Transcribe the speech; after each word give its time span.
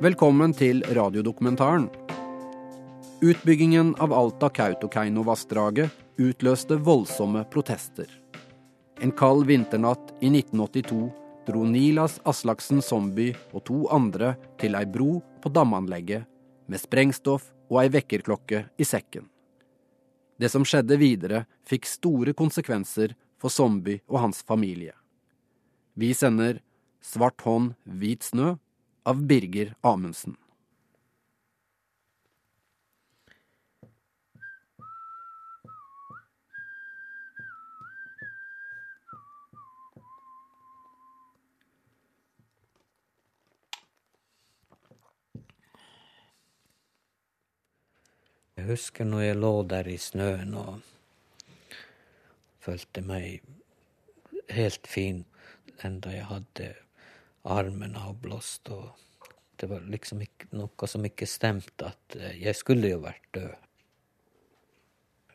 Velkommen 0.00 0.54
til 0.56 0.78
radiodokumentaren. 0.96 1.82
Utbyggingen 3.20 3.90
av 4.00 4.14
Alta-Kautokeino-vassdraget 4.16 5.92
utløste 6.16 6.78
voldsomme 6.80 7.42
protester. 7.52 8.06
En 9.04 9.12
kald 9.12 9.44
vinternatt 9.50 10.14
i 10.24 10.30
1982 10.32 11.02
dro 11.50 11.66
Nilas 11.68 12.16
Aslaksen 12.24 12.80
Zombie 12.80 13.34
og 13.52 13.66
to 13.68 13.82
andre 13.92 14.30
til 14.62 14.78
ei 14.80 14.86
bro 14.88 15.18
på 15.44 15.52
damanlegget 15.52 16.24
med 16.64 16.80
sprengstoff 16.80 17.50
og 17.68 17.82
ei 17.82 17.92
vekkerklokke 17.98 18.62
i 18.80 18.88
sekken. 18.88 19.28
Det 20.40 20.48
som 20.48 20.64
skjedde 20.64 20.96
videre, 20.96 21.44
fikk 21.68 21.84
store 21.84 22.32
konsekvenser 22.32 23.12
for 23.36 23.52
Zombie 23.52 24.00
og 24.08 24.22
hans 24.24 24.40
familie. 24.48 24.96
Vi 25.92 26.14
sender 26.16 26.64
Svart 27.04 27.44
hånd, 27.44 27.74
hvit 27.84 28.24
snø 28.24 28.56
av 29.02 29.26
Birger 29.26 29.74
Amundsen. 29.80 30.36
Jeg 48.60 48.68
husker 48.68 49.06
når 49.08 49.22
jeg 49.24 49.36
lå 49.40 49.52
der 49.64 49.86
i 49.88 49.96
snøen 49.96 50.50
og 50.60 50.82
følte 52.60 53.00
meg 53.00 53.40
helt 54.52 54.84
fin 54.90 55.22
enda 55.80 56.12
jeg 56.12 56.26
hadde 56.28 56.66
armen 57.44 57.96
avblåst. 57.96 58.68
Og 58.68 58.98
det 59.60 59.68
var 59.70 59.80
liksom 59.80 60.22
ikke, 60.24 60.50
noe 60.56 60.88
som 60.88 61.04
ikke 61.04 61.28
stemte, 61.28 61.92
at 61.92 62.16
eh, 62.16 62.36
jeg 62.42 62.56
skulle 62.56 62.92
jo 62.92 63.02
vært 63.04 63.28
død. 63.36 63.54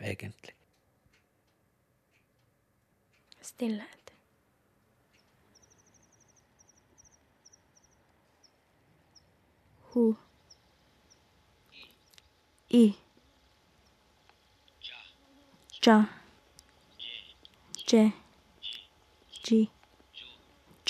Egentlig. 0.02 0.56
Stillhet. 3.42 4.14
Ho. 9.94 10.14
I. 12.70 12.86
Ja. 15.86 16.04
Je. 17.92 18.12
Ji. 19.46 19.70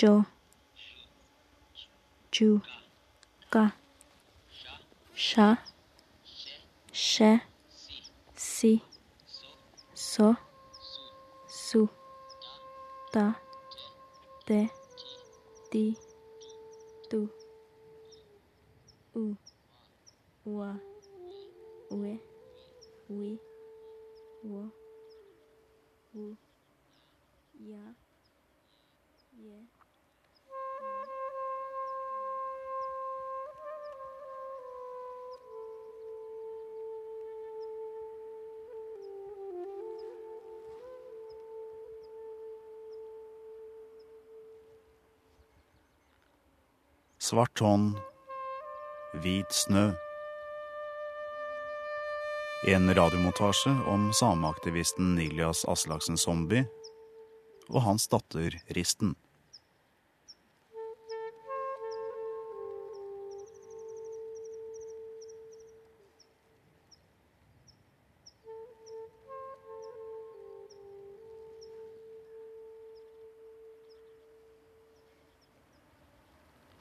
Jo. 0.02 0.24
Ju. 2.36 2.60
Ga. 3.50 3.72
Sha. 5.14 5.56
She. 6.92 7.40
Si. 8.34 8.82
Så. 9.94 10.36
Su. 11.48 11.88
Da. 13.12 13.40
De. 14.46 14.68
Di. 15.72 15.96
Du. 17.10 17.30
U. 19.14 19.34
Wa. 20.44 20.76
We. 21.90 22.20
We. 23.08 23.38
Wo. 24.42 24.70
Wo. 26.12 26.36
Ja. 27.60 28.05
Svart 47.26 47.58
hånd, 47.58 47.96
hvit 49.18 49.50
snø. 49.50 49.88
En 52.70 52.92
radiomontasje 52.94 53.72
om 53.90 54.12
sameaktivisten 54.14 55.16
Nilias 55.16 55.64
Aslaksen 55.66 56.20
Zombie 56.20 56.68
og 57.66 57.80
hans 57.82 58.06
datter 58.12 58.54
Risten. 58.78 59.16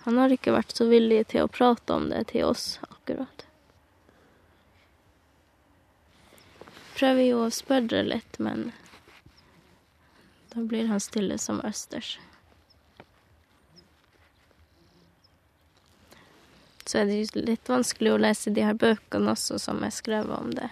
Han 0.05 0.17
har 0.21 0.29
ikke 0.29 0.53
vært 0.53 0.75
så 0.77 0.85
villig 0.85 1.23
til 1.31 1.47
å 1.47 1.49
prate 1.49 1.95
om 1.97 2.11
det 2.11 2.27
til 2.29 2.45
oss, 2.45 2.75
akkurat. 2.85 3.45
Prøver 6.93 7.25
jo 7.25 7.39
å 7.43 7.51
spørre 7.51 8.03
litt, 8.05 8.37
men 8.37 8.67
da 10.53 10.61
blir 10.61 10.85
han 10.87 11.01
stille 11.01 11.39
som 11.41 11.57
østers. 11.65 12.19
Så 16.85 17.01
er 17.01 17.09
det 17.09 17.41
litt 17.41 17.69
vanskelig 17.69 18.13
å 18.13 18.19
lese 18.21 18.53
de 18.53 18.61
her 18.63 18.77
bøkene 18.77 19.33
også, 19.33 19.57
som 19.59 19.81
er 19.83 19.91
skrevet 19.91 20.37
om 20.37 20.53
det. 20.53 20.69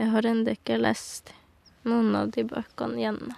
Jeg 0.00 0.08
har 0.16 0.30
ennå 0.32 0.56
ikke 0.56 0.80
lest 0.80 1.34
noen 1.84 2.16
av 2.16 2.32
de 2.32 2.48
bøkene 2.48 2.96
igjen. 2.96 3.36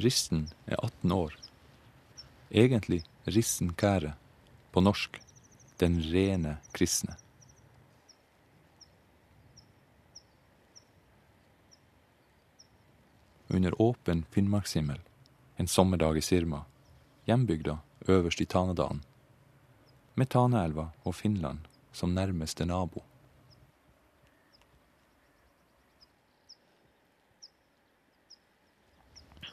Risten 0.00 0.48
er 0.66 0.78
18 0.84 1.12
år. 1.12 1.34
Egentlig 2.50 3.02
Rissen 3.24 3.74
Kære, 3.76 4.14
på 4.72 4.80
norsk 4.80 5.20
Den 5.80 5.98
rene 6.00 6.56
kristne. 6.72 7.16
Under 13.48 13.76
åpen 13.82 14.24
finnmarkshimmel, 14.30 15.00
en 15.56 15.68
sommerdag 15.68 16.16
i 16.16 16.24
Sirma, 16.24 16.64
hjembygda 17.26 17.78
øverst 18.08 18.40
i 18.40 18.46
Tanadalen, 18.46 19.04
med 20.14 20.28
Taneelva 20.32 20.90
og 21.04 21.14
Finland 21.14 21.66
som 21.92 22.14
nærmeste 22.14 22.64
nabo. 22.64 23.02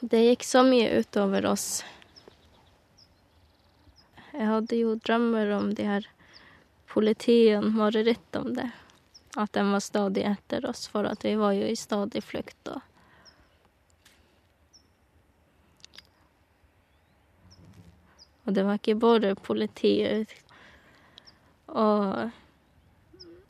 Det 0.00 0.24
gikk 0.24 0.44
så 0.44 0.62
mye 0.62 1.00
utover 1.00 1.46
oss. 1.46 1.84
Jeg 4.32 4.46
hadde 4.46 4.76
jo 4.78 4.94
drømmer 4.94 5.50
om 5.56 5.72
de 5.74 5.88
her 5.88 6.06
politiene, 6.86 7.72
mareritt 7.74 8.36
om 8.38 8.52
det. 8.54 8.70
At 9.36 9.52
de 9.52 9.64
var 9.72 9.82
stadig 9.82 10.22
etter 10.28 10.66
oss, 10.70 10.86
for 10.88 11.08
at 11.08 11.24
vi 11.26 11.34
var 11.38 11.56
jo 11.58 11.66
i 11.66 11.76
stadig 11.76 12.22
flukt. 12.22 12.70
Og 12.70 12.80
Og 18.48 18.54
det 18.54 18.62
var 18.64 18.74
ikke 18.78 18.94
bare 18.96 19.34
politiet 19.36 20.30
og 21.68 22.30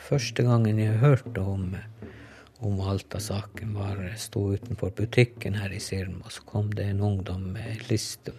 Første 0.06 0.44
gangen 0.46 0.78
jeg 0.80 1.00
hørte 1.02 1.42
om, 1.42 1.74
om 2.64 2.80
Alta-saken, 2.80 3.74
var 3.76 4.00
sto 4.20 4.46
utenfor 4.54 4.94
butikken 4.96 5.58
her 5.60 5.74
i 5.74 5.80
Sirma, 5.82 6.30
så 6.30 6.44
kom 6.46 6.70
det 6.72 6.86
en 6.88 7.02
ungdom 7.04 7.50
med 7.56 7.84
liste 7.90 8.32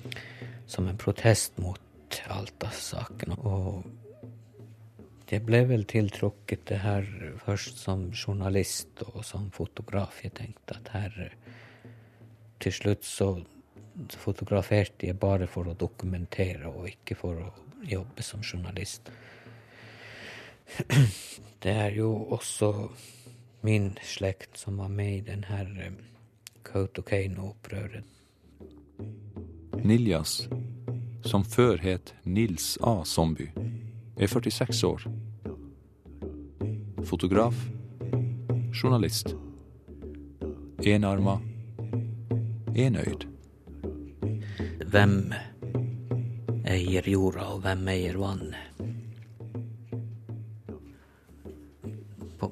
som 0.66 0.88
en 0.88 0.98
protest 0.98 1.60
mot 1.62 2.22
Alta-saken. 2.34 3.36
Og 3.38 3.84
jeg 5.28 5.44
ble 5.44 5.66
vel 5.70 5.84
tiltrukket 5.92 6.66
det 6.72 6.80
her 6.82 7.06
først 7.44 7.84
som 7.84 8.08
journalist 8.16 9.04
og 9.12 9.22
som 9.28 9.52
fotograf. 9.52 10.24
Jeg 10.24 10.34
tenkte 10.40 10.80
at 10.80 10.94
her 10.96 11.36
Til 12.60 12.74
slutt 12.74 13.06
så 13.06 13.36
fotograferte 14.18 15.08
jeg 15.08 15.20
bare 15.20 15.48
for 15.50 15.68
å 15.70 15.78
dokumentere 15.78 16.70
og 16.70 16.88
ikke 16.90 17.18
for 17.18 17.42
å 17.42 17.52
jobbe 17.88 18.24
som 18.24 18.44
journalist. 18.44 19.12
Det 21.64 21.74
er 21.74 21.96
jo 21.98 22.12
også 22.36 22.72
min 23.66 23.96
slekt 24.06 24.60
som 24.60 24.78
var 24.78 24.92
med 24.94 25.16
i 25.16 25.22
den 25.26 25.44
her 25.50 25.72
Kautokeino-opprøret. 26.68 28.04
Niljas, 29.84 30.48
som 31.26 31.46
før 31.46 31.78
het 31.82 32.14
Nils 32.24 32.78
A. 32.82 33.02
Somby, 33.06 33.50
er 34.18 34.28
46 34.28 34.84
år. 34.84 35.08
Fotograf. 37.06 37.56
Journalist. 38.74 39.36
Enarma. 40.86 41.40
Enøyd. 42.76 43.37
Hvem 44.88 45.34
eier 46.64 47.08
jorda, 47.12 47.50
og 47.52 47.66
hvem 47.66 47.90
eier 47.92 48.16
vannet? 48.16 48.56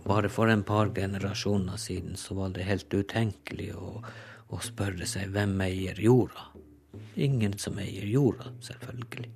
Bare 0.05 0.27
for 0.29 0.51
en 0.51 0.65
par 0.67 0.91
generasjoner 0.97 1.79
siden 1.79 2.17
så 2.19 2.35
var 2.35 2.51
det 2.57 2.65
helt 2.67 2.91
utenkelig 2.91 3.69
å, 3.79 4.01
å 4.51 4.59
spørre 4.59 5.07
seg 5.07 5.31
hvem 5.31 5.55
eier 5.63 6.01
jorda? 6.03 6.49
Ingen 7.15 7.55
som 7.61 7.79
eier 7.79 8.03
jorda, 8.03 8.51
selvfølgelig. 8.67 9.31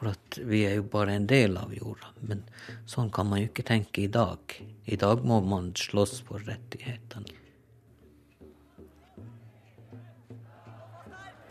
For 0.00 0.14
at 0.14 0.40
vi 0.40 0.62
er 0.64 0.78
jo 0.78 0.88
bare 0.96 1.18
en 1.20 1.28
del 1.28 1.60
av 1.60 1.76
jorda. 1.76 2.14
Men 2.24 2.46
sånn 2.88 3.12
kan 3.12 3.28
man 3.28 3.44
jo 3.44 3.50
ikke 3.50 3.68
tenke 3.68 4.06
i 4.06 4.08
dag. 4.08 4.56
I 4.88 4.96
dag 4.96 5.28
må 5.28 5.42
man 5.44 5.74
slåss 5.76 6.22
for 6.24 6.40
rettighetene. 6.48 7.39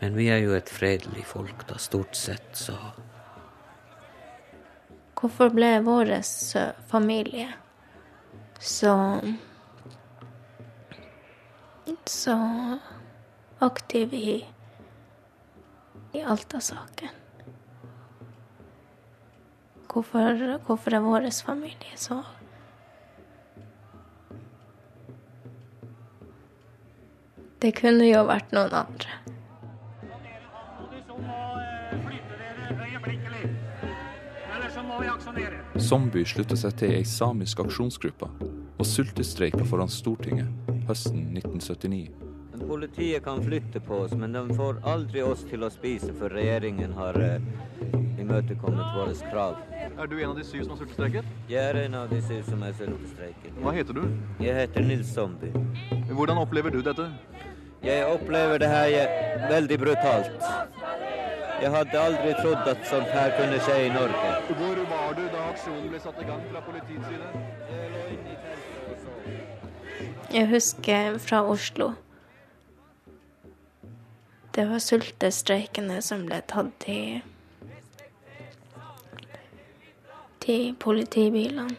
Men 0.00 0.16
vi 0.16 0.30
er 0.32 0.40
jo 0.40 0.54
et 0.56 0.70
fredelig 0.72 1.26
folk, 1.28 1.66
da, 1.68 1.76
stort 1.78 2.16
sett, 2.16 2.52
så 2.56 2.76
Hvorfor 5.20 5.50
ble 5.52 5.74
vår 5.84 6.14
familie 6.88 7.50
så 8.60 8.94
Så 12.08 12.34
aktiv 13.60 14.14
i, 14.16 14.34
i 16.16 16.22
Alta-saken? 16.22 17.12
Hvorfor, 19.90 20.58
hvorfor 20.66 20.96
er 20.96 21.04
vår 21.04 21.28
familie 21.44 21.96
så 22.00 22.22
Det 27.60 27.74
kunne 27.76 28.08
jo 28.08 28.24
vært 28.24 28.54
noen 28.56 28.72
andre. 28.72 29.20
Zombie 35.78 36.26
slutta 36.26 36.56
seg 36.58 36.74
til 36.80 36.96
ei 36.98 37.04
samisk 37.06 37.60
aksjonsgruppe 37.62 38.28
og 38.80 38.86
sultestreika 38.86 39.64
foran 39.68 39.90
Stortinget 39.92 40.48
høsten 40.88 41.30
1979. 41.36 42.10
Politiet 42.70 43.24
kan 43.24 43.40
flytte 43.42 43.80
på 43.80 44.04
oss, 44.04 44.12
men 44.12 44.32
de 44.32 44.42
får 44.54 44.80
aldri 44.86 45.22
oss 45.26 45.42
til 45.48 45.64
å 45.66 45.70
spise 45.72 46.12
før 46.18 46.36
regjeringen 46.38 46.92
har 46.94 47.16
uh, 47.18 47.48
imøtekommet 48.20 48.92
våre 48.94 49.14
krav. 49.30 49.56
Er 49.90 50.10
du 50.10 50.18
en 50.20 50.30
av 50.30 50.36
de 50.38 50.44
syv 50.46 50.66
som 50.66 50.74
har 50.74 50.82
sultestreiket? 50.82 51.32
Jeg 51.50 51.64
er 51.72 51.80
en 51.86 51.96
av 52.02 52.12
de 52.12 52.20
syv 52.28 52.44
som 52.46 52.62
har 52.62 52.76
sultestreiket. 52.78 53.56
Hva 53.64 53.74
heter 53.74 53.96
du? 53.96 54.04
Jeg 54.44 54.54
heter 54.60 54.86
Nils 54.86 55.10
Zombie. 55.16 55.50
Hvordan 56.12 56.42
opplever 56.44 56.74
du 56.74 56.82
dette? 56.84 57.08
Jeg 57.82 58.04
opplever 58.06 58.60
det 58.60 58.68
her 58.68 59.48
veldig 59.48 59.78
brutalt. 59.80 60.59
Jeg 61.60 61.70
hadde 61.74 62.00
aldri 62.00 62.34
trodd 62.40 62.68
at 62.70 62.86
sånt 62.88 63.10
her 63.12 63.34
kunne 63.36 63.58
skje 63.60 63.74
i 63.86 63.88
Norge. 63.92 64.28
Hvor 64.60 64.78
var 64.92 65.10
du 65.18 65.24
da 65.28 65.42
aksjonen 65.50 65.88
ble 65.92 66.00
satt 66.00 66.22
i 66.22 66.28
gang 66.28 66.44
fra 66.52 66.62
politiets 66.64 67.06
side? 67.10 67.26
Jeg 70.32 70.48
husker 70.48 71.18
fra 71.18 71.42
Oslo. 71.44 71.90
Det 74.54 74.64
var 74.70 74.80
sultestreikende 74.82 76.00
som 76.02 76.24
ble 76.26 76.40
tatt 76.48 76.72
til 76.86 77.20
til 80.40 80.74
politibilene. 80.80 81.76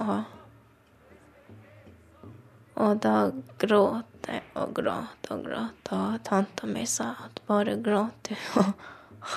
Og, 0.00 0.22
og 2.76 3.02
da 3.04 3.16
gråt 3.60 4.09
jeg 4.30 4.42
og 4.60 4.74
gråt 4.76 5.30
og 5.34 5.44
gråt, 5.46 5.92
og 5.96 6.20
tanta 6.26 6.68
mi 6.70 6.86
sa 6.86 7.12
at 7.26 7.42
bare 7.48 7.76
gråt 7.82 8.30
du. 8.30 8.64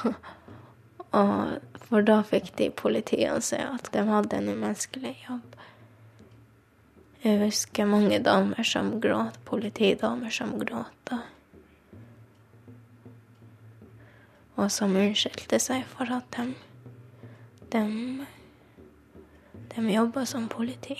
og 1.19 1.77
for 1.87 2.05
da 2.05 2.21
fikk 2.25 2.53
de 2.57 2.69
politiene 2.73 3.41
se 3.43 3.59
at 3.61 3.89
de 3.93 4.05
hadde 4.07 4.39
en 4.39 4.49
umenneskelig 4.53 5.15
jobb. 5.27 5.57
Jeg 7.23 7.39
husker 7.39 7.87
mange 7.87 8.17
damer 8.19 8.67
som 8.67 8.97
gråt, 8.99 9.37
politidamer 9.47 10.33
som 10.33 10.57
gråt. 10.59 11.13
Og 14.59 14.67
som 14.71 14.95
unnskyldte 14.99 15.59
seg 15.63 15.85
for 15.87 16.11
at 16.13 16.35
de, 16.35 16.49
de, 17.73 17.83
de 19.71 19.85
jobba 19.93 20.25
som 20.29 20.49
politi. 20.51 20.97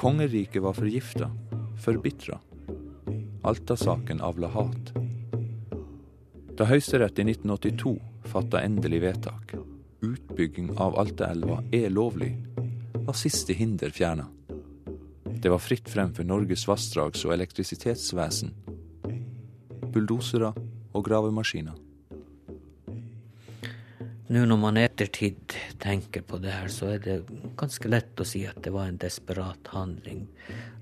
Kongeriket 0.00 0.62
var 0.62 0.72
forgifta, 0.72 1.30
forbitra. 1.84 2.38
Alta-saken 3.42 4.20
avla 4.20 4.48
hat. 4.48 4.92
Da 6.56 6.64
Høyesterett 6.64 7.18
i 7.20 7.26
1982 7.28 7.92
fatta 8.32 8.62
endelig 8.64 9.02
vedtak, 9.02 9.52
utbygging 10.00 10.70
av 10.80 10.96
Altaelva 11.02 11.58
er 11.76 11.92
lovlig, 11.92 12.30
var 12.94 13.20
siste 13.20 13.52
hinder 13.52 13.92
fjerna. 13.92 14.24
Det 15.36 15.52
var 15.52 15.60
fritt 15.60 15.92
frem 15.92 16.16
for 16.16 16.24
Norges 16.24 16.64
vassdrags- 16.64 17.26
og 17.28 17.36
elektrisitetsvesen. 17.36 18.56
Bulldosere 19.92 20.54
og 20.96 21.04
gravemaskiner. 21.04 21.76
Nå 24.30 24.44
når 24.46 24.58
man 24.62 24.76
ettertid 24.78 25.56
tenker 25.82 26.22
på 26.22 26.38
det 26.38 26.52
her, 26.54 26.68
så 26.70 26.92
er 26.92 27.00
det 27.02 27.16
ganske 27.58 27.90
lett 27.90 28.20
å 28.22 28.26
si 28.28 28.44
at 28.46 28.60
det 28.62 28.70
var 28.70 28.86
en 28.86 29.00
desperat 29.02 29.70
handling. 29.72 30.28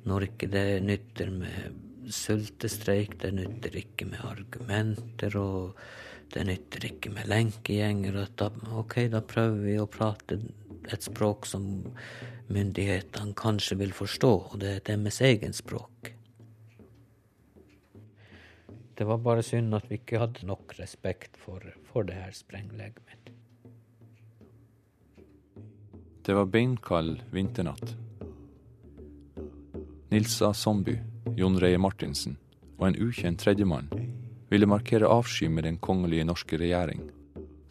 Når 0.05 0.27
ikke 0.27 0.51
det 0.53 0.65
nytter 0.85 1.31
med 1.33 2.13
sultestreik, 2.13 3.17
det 3.23 3.31
nytter 3.39 3.79
ikke 3.81 4.11
med 4.11 4.21
argumenter, 4.29 5.39
og 5.41 5.81
det 6.35 6.45
nytter 6.45 6.91
ikke 6.91 7.15
med 7.15 7.31
lenkegjenger. 7.33 8.21
Da, 8.37 8.51
ok, 8.83 8.99
da 9.17 9.25
prøver 9.25 9.65
vi 9.65 9.79
å 9.81 9.89
prate 9.89 10.43
et 10.93 11.09
språk 11.09 11.49
som 11.49 11.65
myndighetene 12.53 13.33
kanskje 13.33 13.81
vil 13.81 13.97
forstå, 13.97 14.35
og 14.53 14.61
det 14.61 14.75
er 14.75 14.87
deres 14.91 15.23
egen 15.25 15.57
språk. 15.57 16.13
Det 18.99 19.07
var 19.09 19.25
bare 19.25 19.45
synd 19.47 19.73
at 19.79 19.89
vi 19.89 20.03
ikke 20.03 20.21
hadde 20.21 20.45
nok 20.45 20.77
respekt 20.77 21.41
for, 21.41 21.65
for 21.89 22.05
det 22.05 22.19
her 22.19 22.37
sprenglegemet. 22.37 23.18
Det 26.29 26.35
var 26.35 26.47
beinkald 26.47 27.23
vinternatt. 27.31 27.97
Nilsa 30.09 30.49
A. 30.49 30.83
Jon 31.37 31.57
Reie 31.61 31.79
Martinsen 31.79 32.37
og 32.77 32.85
en 32.91 32.99
ukjent 33.01 33.41
tredjemann 33.41 33.89
ville 34.51 34.69
markere 34.69 35.09
avsky 35.09 35.49
med 35.49 35.65
den 35.65 35.79
kongelige 35.81 36.29
norske 36.29 36.61
regjering, 36.61 37.01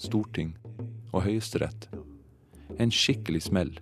storting 0.01 0.55
og 1.11 1.21
høyesterett. 1.29 1.85
En 2.79 2.89
skikkelig 2.89 3.43
smell. 3.51 3.77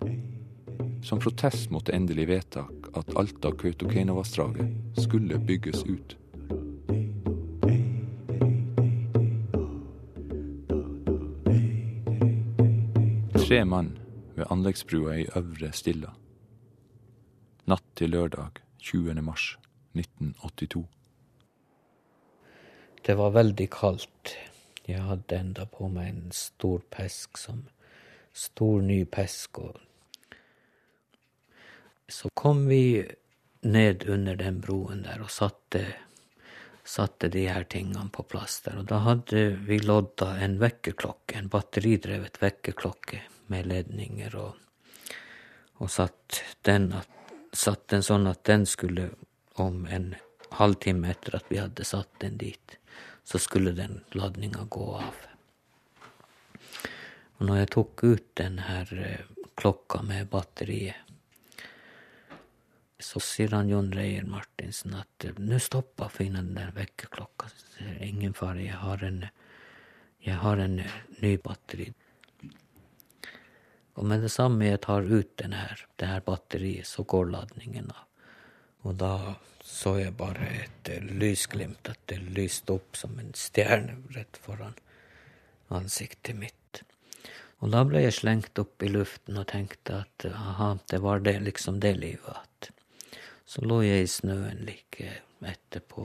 Som 1.00 1.24
protest 1.24 1.72
mot 1.72 1.88
endelig 1.88 2.28
vedtak 2.28 2.92
at 2.92 3.16
Alta- 3.16 3.48
og 3.48 3.60
Kautokeinovassdraget 3.64 5.00
skulle 5.00 5.40
bygges 5.40 5.86
ut. 5.88 6.18
Tre 13.40 13.64
mann 13.64 13.96
ved 14.36 14.46
anleggsbrua 14.52 15.14
i 15.16 15.28
Øvre 15.36 15.72
Stilla. 15.72 16.10
Natt 17.66 17.84
til 17.96 18.12
lørdag 18.12 18.60
20. 18.84 19.14
mars 19.24 19.56
1982. 19.96 20.84
Det 23.06 23.16
var 23.16 23.32
veldig 23.32 23.68
kaldt. 23.72 24.34
Jeg 24.86 25.00
hadde 25.02 25.38
enda 25.38 25.64
på 25.66 25.88
meg 25.88 26.10
en 26.12 26.34
stor 26.36 26.84
pesk 26.90 27.40
som 27.40 27.64
Stor, 28.36 28.82
ny 28.84 29.06
pesk. 29.08 29.56
Så 32.08 32.28
kom 32.36 32.66
vi 32.68 33.06
ned 33.64 34.04
under 34.12 34.36
den 34.36 34.58
broen 34.60 35.00
der 35.06 35.22
og 35.24 35.30
satte, 35.32 35.80
satte 36.84 37.30
de 37.32 37.46
her 37.48 37.64
tingene 37.64 38.10
på 38.12 38.26
plass 38.28 38.58
der. 38.66 38.82
Og 38.82 38.90
da 38.90 38.98
hadde 39.06 39.46
vi 39.64 39.78
lodda 39.80 40.34
en 40.44 40.58
vekkerklokke, 40.60 41.38
en 41.38 41.48
batteridrevet 41.48 42.36
vekkerklokke 42.42 43.22
med 43.52 43.68
ledninger, 43.70 44.36
og, 44.36 45.14
og 45.82 45.90
satt, 45.90 46.42
den, 46.68 46.92
satt 47.52 47.88
den 47.92 48.04
sånn 48.06 48.26
at 48.30 48.44
den 48.48 48.66
skulle 48.66 49.10
om 49.60 49.86
en 49.86 50.14
halvtime 50.56 51.10
etter 51.10 51.38
at 51.38 51.48
vi 51.50 51.60
hadde 51.60 51.84
satt 51.84 52.20
den 52.20 52.36
dit, 52.40 52.76
så 53.24 53.38
skulle 53.42 53.74
den 53.76 54.00
ladninga 54.14 54.66
gå 54.70 54.90
av. 55.00 55.24
Og 57.36 57.48
når 57.48 57.58
jeg 57.60 57.72
tok 57.74 58.04
ut 58.04 58.28
den 58.40 58.60
her 58.64 58.92
eh, 58.96 59.26
klokka 59.58 60.00
med 60.06 60.30
batteriet, 60.32 61.02
så 62.96 63.20
sier 63.20 63.52
han 63.52 63.68
Jon 63.68 63.90
Reier 63.92 64.24
Martinsen 64.24 64.94
at 64.96 65.26
eh, 65.28 65.36
nå 65.36 65.58
stoppa 65.60 66.08
Finn 66.12 66.38
den 66.38 66.54
der 66.56 66.72
vekkerklokka. 66.76 67.50
Ingen 68.06 68.32
fare, 68.36 68.62
jeg 68.64 68.80
har 68.80 69.04
en, 69.04 69.26
jeg 70.24 70.40
har 70.40 70.62
en 70.64 70.78
eh, 70.80 70.98
ny 71.20 71.36
batteri. 71.44 71.90
Og 73.96 74.04
med 74.04 74.24
det 74.24 74.32
samme 74.32 74.68
jeg 74.68 74.82
tar 74.84 75.08
ut 75.08 75.36
den 75.40 75.54
her, 75.56 75.86
batteriet, 76.24 76.86
så 76.86 77.04
går 77.08 77.30
ladningen 77.32 77.90
av. 77.92 78.04
Og 78.86 78.98
da 79.00 79.12
så 79.66 79.96
jeg 79.98 80.14
bare 80.14 80.46
et 80.62 80.90
lysglimt, 81.02 81.88
at 81.90 81.98
det 82.06 82.20
lyste 82.36 82.76
opp 82.76 82.96
som 82.96 83.16
en 83.18 83.32
stjerne 83.34 83.96
rett 84.14 84.38
foran 84.38 84.76
ansiktet 85.74 86.38
mitt. 86.38 86.82
Og 87.64 87.72
da 87.72 87.82
ble 87.88 88.04
jeg 88.04 88.18
slengt 88.20 88.60
opp 88.62 88.84
i 88.84 88.90
luften 88.92 89.40
og 89.40 89.48
tenkte 89.50 90.02
at 90.04 90.26
aha, 90.28 90.76
det 90.92 91.00
var 91.02 91.24
det, 91.24 91.38
liksom 91.42 91.80
det 91.80 91.96
livet 91.98 92.42
at 92.42 92.70
Så 93.46 93.62
lå 93.62 93.80
jeg 93.82 94.02
i 94.02 94.10
snøen 94.10 94.64
like 94.66 95.20
etterpå 95.46 96.04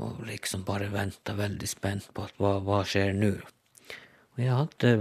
og 0.00 0.20
liksom 0.24 0.64
bare 0.64 0.88
venta 0.92 1.34
veldig 1.36 1.68
spent 1.68 2.08
på 2.16 2.24
at 2.24 2.40
hva, 2.40 2.56
hva 2.64 2.80
skjer 2.84 3.12
nå? 3.16 3.34
Og 4.36 4.40
jeg 4.40 4.56
hadde 4.56 4.92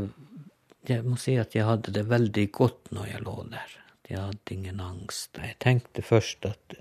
Jeg 0.85 1.01
må 1.05 1.17
si 1.17 1.33
at 1.41 1.55
jeg 1.55 1.65
hadde 1.65 1.93
det 1.95 2.05
veldig 2.09 2.45
godt 2.53 2.91
når 2.93 3.07
jeg 3.09 3.23
lå 3.25 3.35
der. 3.49 3.71
Jeg 4.09 4.21
hadde 4.21 4.53
ingen 4.53 4.81
angst. 4.83 5.39
Jeg 5.41 5.57
tenkte 5.63 6.03
først 6.05 6.45
at, 6.45 6.75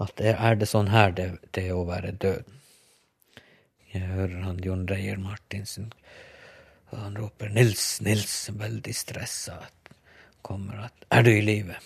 at 0.00 0.22
er 0.24 0.56
det 0.56 0.68
sånn 0.70 0.88
her 0.92 1.12
det, 1.12 1.28
det 1.52 1.66
er 1.68 1.76
å 1.76 1.84
være 1.88 2.14
død? 2.16 2.48
Jeg 3.90 4.06
hører 4.06 4.44
han 4.46 4.62
Jon 4.64 4.86
Reier 4.88 5.18
Martinsen, 5.18 5.90
og 6.90 6.98
han 6.98 7.18
roper 7.18 7.50
'Nils, 7.50 8.00
Nils', 8.06 8.48
veldig 8.54 8.94
stressa. 8.94 9.58
Kommer 10.42 10.86
at 10.86 11.04
'Er 11.10 11.22
du 11.22 11.30
i 11.30 11.40
live?' 11.40 11.80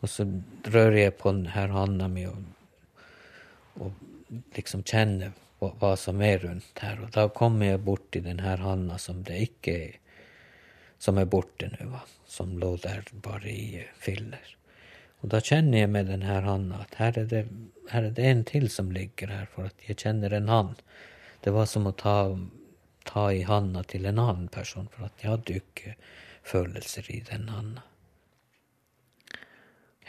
Og 0.00 0.08
så 0.08 0.24
rører 0.64 0.96
jeg 0.96 1.14
på 1.14 1.32
her 1.52 1.68
handa 1.68 2.08
mi 2.08 2.24
og, 2.24 2.38
og 3.76 3.92
liksom 4.56 4.82
kjenner 4.82 5.32
hva, 5.60 5.94
som 5.96 6.22
er 6.24 6.40
rundt 6.44 6.80
her. 6.82 7.00
Og 7.04 7.12
da 7.14 7.28
kommer 7.28 7.72
jeg 7.72 7.84
borti 7.84 8.22
denne 8.24 8.56
handa 8.60 8.98
som 8.98 9.22
det 9.26 9.42
ikke 9.50 9.76
er 9.76 9.98
som 11.00 11.18
er 11.18 11.28
borte 11.32 11.70
nå, 11.72 12.00
som 12.28 12.58
lå 12.60 12.74
der 12.82 13.06
bare 13.24 13.48
i 13.48 13.84
filler. 13.96 14.56
Og 15.20 15.32
da 15.32 15.40
kjenner 15.40 15.82
jeg 15.82 15.92
med 15.92 16.10
denne 16.12 16.40
handa 16.44 16.82
at 16.84 16.96
her 17.00 17.18
er, 17.22 17.28
det, 17.30 17.44
her 17.88 18.08
er 18.08 18.16
det 18.16 18.26
en 18.28 18.42
til 18.48 18.68
som 18.72 18.92
ligger 18.92 19.32
her, 19.32 19.46
for 19.54 19.70
at 19.70 19.86
jeg 19.88 19.96
kjenner 20.02 20.36
en 20.36 20.52
hann. 20.52 20.74
Det 21.40 21.54
var 21.56 21.68
som 21.72 21.88
å 21.88 21.94
ta, 21.96 22.16
ta 23.08 23.30
i 23.32 23.46
handa 23.48 23.84
til 23.88 24.08
en 24.08 24.20
annen 24.20 24.50
person, 24.52 24.90
for 24.92 25.08
at 25.08 25.24
jeg 25.24 25.32
hadde 25.32 25.56
ikke 25.62 25.94
følelser 26.44 27.08
i 27.12 27.22
den 27.30 27.48
handa. 27.48 27.86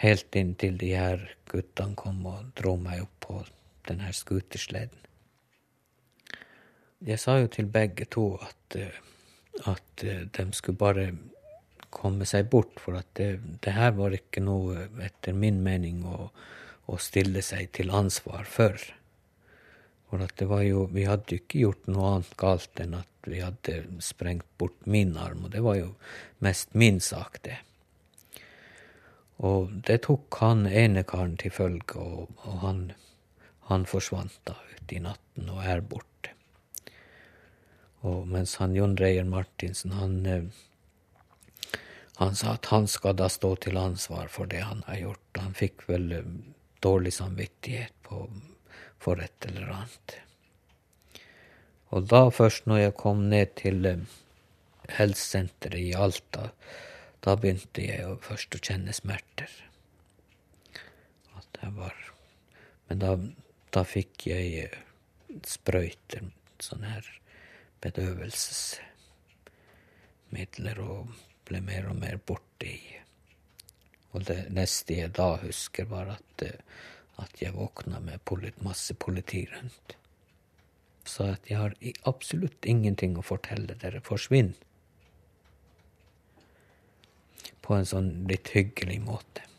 Helt 0.02 0.36
inntil 0.36 0.76
de 0.82 0.92
her 0.98 1.24
guttene 1.48 1.96
kom 1.96 2.26
og 2.28 2.52
dro 2.58 2.76
meg 2.76 3.06
opp 3.06 3.16
på 3.24 3.40
den 3.88 4.04
her 4.04 4.16
skutersleden. 4.18 5.00
Jeg 7.06 7.20
sa 7.20 7.40
jo 7.42 7.48
til 7.50 7.66
begge 7.72 8.06
to 8.06 8.36
at 8.42 8.78
uh, 8.78 9.00
at 9.66 10.04
eh, 10.04 10.26
de 10.32 10.48
skulle 10.54 10.78
bare 10.78 11.12
komme 11.92 12.26
seg 12.26 12.50
bort, 12.50 12.80
for 12.80 12.98
at 13.00 13.10
det, 13.20 13.42
det 13.64 13.76
her 13.76 13.94
var 13.98 14.16
ikke 14.16 14.44
noe, 14.44 14.88
etter 15.04 15.36
min 15.36 15.60
mening, 15.64 16.06
å, 16.08 16.30
å 16.88 17.00
stille 17.02 17.44
seg 17.44 17.72
til 17.76 17.92
ansvar 17.94 18.48
for. 18.48 18.78
For 20.12 20.24
at 20.24 20.36
det 20.40 20.48
var 20.50 20.64
jo 20.68 20.88
Vi 20.92 21.06
hadde 21.08 21.36
jo 21.36 21.40
ikke 21.40 21.60
gjort 21.62 21.86
noe 21.88 22.08
annet 22.16 22.32
galt 22.40 22.80
enn 22.84 22.98
at 23.00 23.28
vi 23.32 23.40
hadde 23.40 23.84
sprengt 24.04 24.48
bort 24.60 24.88
min 24.88 25.14
arm, 25.20 25.46
og 25.46 25.54
det 25.54 25.62
var 25.64 25.78
jo 25.80 25.92
mest 26.44 26.74
min 26.74 27.00
sak, 27.00 27.42
det. 27.46 27.60
Og 29.42 29.72
det 29.88 30.04
tok 30.06 30.38
han 30.42 30.66
ene 30.68 31.04
karen 31.08 31.38
til 31.40 31.54
følge, 31.54 31.98
og, 32.00 32.32
og 32.46 32.64
han, 32.66 32.82
han 33.70 33.88
forsvant 33.90 34.40
da 34.48 34.56
ute 34.74 34.98
i 34.98 35.04
natten 35.04 35.52
og 35.52 35.64
er 35.66 35.84
borte. 35.84 36.11
Og 38.08 38.26
mens 38.30 38.56
han 38.58 38.74
Jon 38.74 38.96
Reier 38.98 39.28
Martinsen, 39.30 39.94
han, 39.94 40.26
eh, 40.26 41.78
han 42.18 42.36
sa 42.36 42.56
at 42.56 42.72
han 42.74 42.88
skal 42.90 43.18
da 43.20 43.30
stå 43.30 43.56
til 43.62 43.78
ansvar 43.78 44.32
for 44.34 44.50
det 44.50 44.64
han 44.66 44.82
har 44.88 44.98
gjort. 45.04 45.38
Han 45.38 45.54
fikk 45.58 45.86
vel 45.90 46.12
eh, 46.18 46.32
dårlig 46.82 47.14
samvittighet 47.14 47.94
på, 48.08 48.26
for 48.98 49.22
et 49.22 49.46
eller 49.46 49.70
annet. 49.76 50.18
Og 51.92 52.08
da 52.10 52.24
først 52.34 52.66
når 52.66 52.86
jeg 52.86 52.98
kom 52.98 53.28
ned 53.30 53.54
til 53.62 53.86
eh, 53.86 54.02
helsesenteret 54.98 55.78
i 55.84 55.94
Alta, 55.94 56.50
da 57.22 57.38
begynte 57.38 57.86
jeg 57.86 58.18
først 58.26 58.58
å 58.58 58.64
kjenne 58.66 58.96
smerter. 58.98 59.52
Var 61.62 61.98
Men 62.90 63.02
da, 63.04 63.12
da 63.70 63.84
fikk 63.86 64.26
jeg 64.26 64.72
sprøyter, 65.46 66.32
sånn 66.58 66.88
her 66.90 67.06
bedøvelsesmidler 67.82 70.82
og 70.84 71.08
ble 71.48 71.62
mer 71.66 71.90
og 71.92 71.98
mer 72.00 72.18
borte 72.18 72.66
i. 72.70 72.98
Og 74.12 74.26
det 74.28 74.52
neste 74.54 74.94
jeg 75.00 75.10
da 75.18 75.36
husker, 75.42 75.86
var 75.90 76.08
at, 76.18 76.44
at 77.22 77.42
jeg 77.42 77.56
våkna 77.56 78.00
med 78.04 78.18
polit, 78.28 78.64
masse 78.64 78.94
politi 78.94 79.48
rundt. 79.54 79.96
Sa 81.08 81.24
at 81.34 81.50
jeg 81.50 81.58
har 81.58 81.74
absolutt 82.10 82.66
ingenting 82.70 83.18
å 83.18 83.26
fortelle 83.26 83.76
dere, 83.82 84.02
forsvinn. 84.06 84.54
På 87.62 87.78
en 87.78 87.88
sånn 87.88 88.12
litt 88.30 88.48
hyggelig 88.54 89.00
måte. 89.06 89.51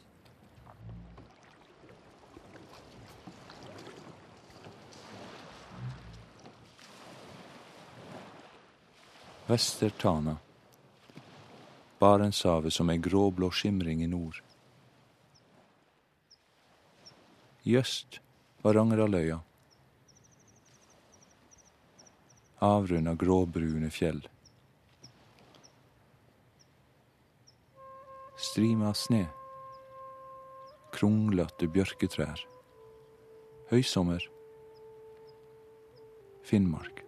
Vester-Tana. 9.46 10.36
Barentshavet 11.98 12.72
som 12.72 12.90
ei 12.90 12.98
gråblå 12.98 13.50
skimring 13.50 14.02
i 14.04 14.06
nord. 14.06 14.42
I 17.62 17.76
øst 17.76 18.20
var 18.62 18.74
Rangeraløya. 18.74 19.40
Avrunda 22.62 23.14
gråbrune 23.18 23.90
fjell. 23.90 24.22
Strime 28.38 28.90
av 28.90 28.98
sne. 28.98 29.24
Kronglete 30.94 31.66
bjørketrær. 31.66 32.46
Høysommer. 33.70 34.22
Finnmark. 36.46 37.01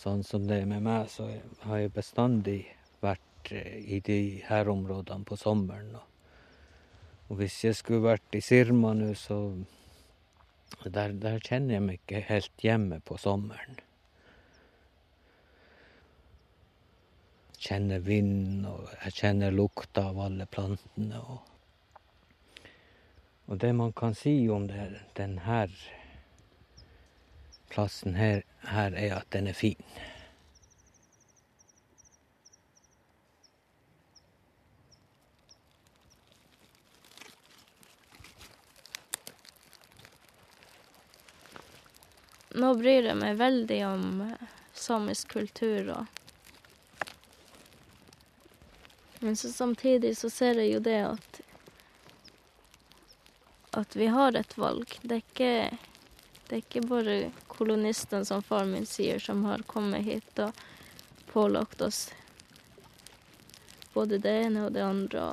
Sånn 0.00 0.22
som 0.24 0.46
det 0.48 0.62
er 0.62 0.68
med 0.68 0.80
meg, 0.86 1.10
så 1.12 1.26
har 1.66 1.82
jeg 1.82 1.92
bestandig 1.92 2.60
vært 3.04 3.50
eh, 3.52 3.82
i 3.84 3.98
de 4.00 4.40
her 4.46 4.70
områdene 4.72 5.26
på 5.28 5.36
sommeren. 5.36 5.98
Og 7.28 7.36
hvis 7.36 7.58
jeg 7.66 7.76
skulle 7.76 8.06
vært 8.06 8.38
i 8.38 8.40
Sirma 8.40 8.94
nå, 8.96 9.10
så 9.18 9.36
der, 10.86 11.12
der, 11.12 11.36
kjenner 11.44 11.76
jeg 11.76 11.84
meg 11.84 12.00
ikke 12.00 12.24
helt 12.30 12.64
hjemme 12.64 13.02
på 13.04 13.18
sommeren. 13.20 13.76
Jeg 17.52 17.68
kjenner 17.68 18.00
vind, 18.00 18.64
og 18.70 18.88
jeg 19.02 19.18
kjenner 19.20 19.52
lukta 19.52 20.08
av 20.14 20.24
alle 20.30 20.48
plantene. 20.48 21.20
Og, 21.20 21.46
Og 23.50 23.58
det 23.58 23.74
man 23.74 23.92
kan 23.92 24.14
si 24.14 24.48
om 24.48 24.68
denne 25.18 25.42
plassen 27.70 28.14
her, 28.18 28.42
her, 28.68 28.92
er 28.92 29.14
at 29.20 29.30
den 29.30 29.46
er 29.50 29.56
fin. 29.56 29.78
Nå 42.60 42.74
bryr 42.76 43.06
jeg 43.06 43.16
meg 43.16 43.38
veldig 43.38 43.78
om 43.86 44.24
eh, 44.26 44.48
samisk 44.74 45.36
kultur 45.38 45.94
og 45.94 46.16
Men 49.20 49.36
så 49.36 49.50
samtidig 49.52 50.14
så 50.16 50.30
ser 50.32 50.56
jeg 50.62 50.72
jo 50.72 50.78
det 50.80 51.00
at 51.04 51.40
at 53.70 53.96
vi 53.96 54.06
har 54.06 54.36
et 54.36 54.58
valg. 54.58 54.98
Det 55.02 55.14
er 55.14 55.22
ikke, 55.22 55.78
det 56.50 56.56
er 56.56 56.64
ikke 56.64 56.80
bare 56.90 57.16
kolonistene, 57.46 58.24
som 58.26 58.42
far 58.42 58.64
min 58.66 58.86
sier, 58.86 59.22
som 59.22 59.44
har 59.46 59.62
kommet 59.70 60.02
hit 60.02 60.40
og 60.42 60.56
pålagt 61.30 61.80
oss 61.86 62.08
både 63.94 64.18
det 64.18 64.32
ene 64.48 64.64
og 64.66 64.72
det 64.74 64.82
andre. 64.82 65.28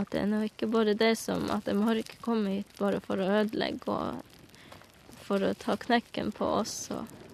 At 0.00 0.08
det 0.14 0.24
er 0.24 0.48
ikke 0.48 0.70
bare 0.72 0.94
det 0.96 1.14
som 1.18 1.48
At 1.50 1.68
de 1.68 1.76
har 1.82 2.00
ikke 2.00 2.20
kommet 2.24 2.62
hit 2.62 2.74
bare 2.80 3.04
for 3.04 3.20
å 3.20 3.28
ødelegge 3.42 3.92
og 3.92 4.24
for 5.28 5.44
å 5.44 5.52
ta 5.60 5.76
knekken 5.76 6.32
på 6.32 6.48
oss. 6.62 6.86
og 6.88 7.27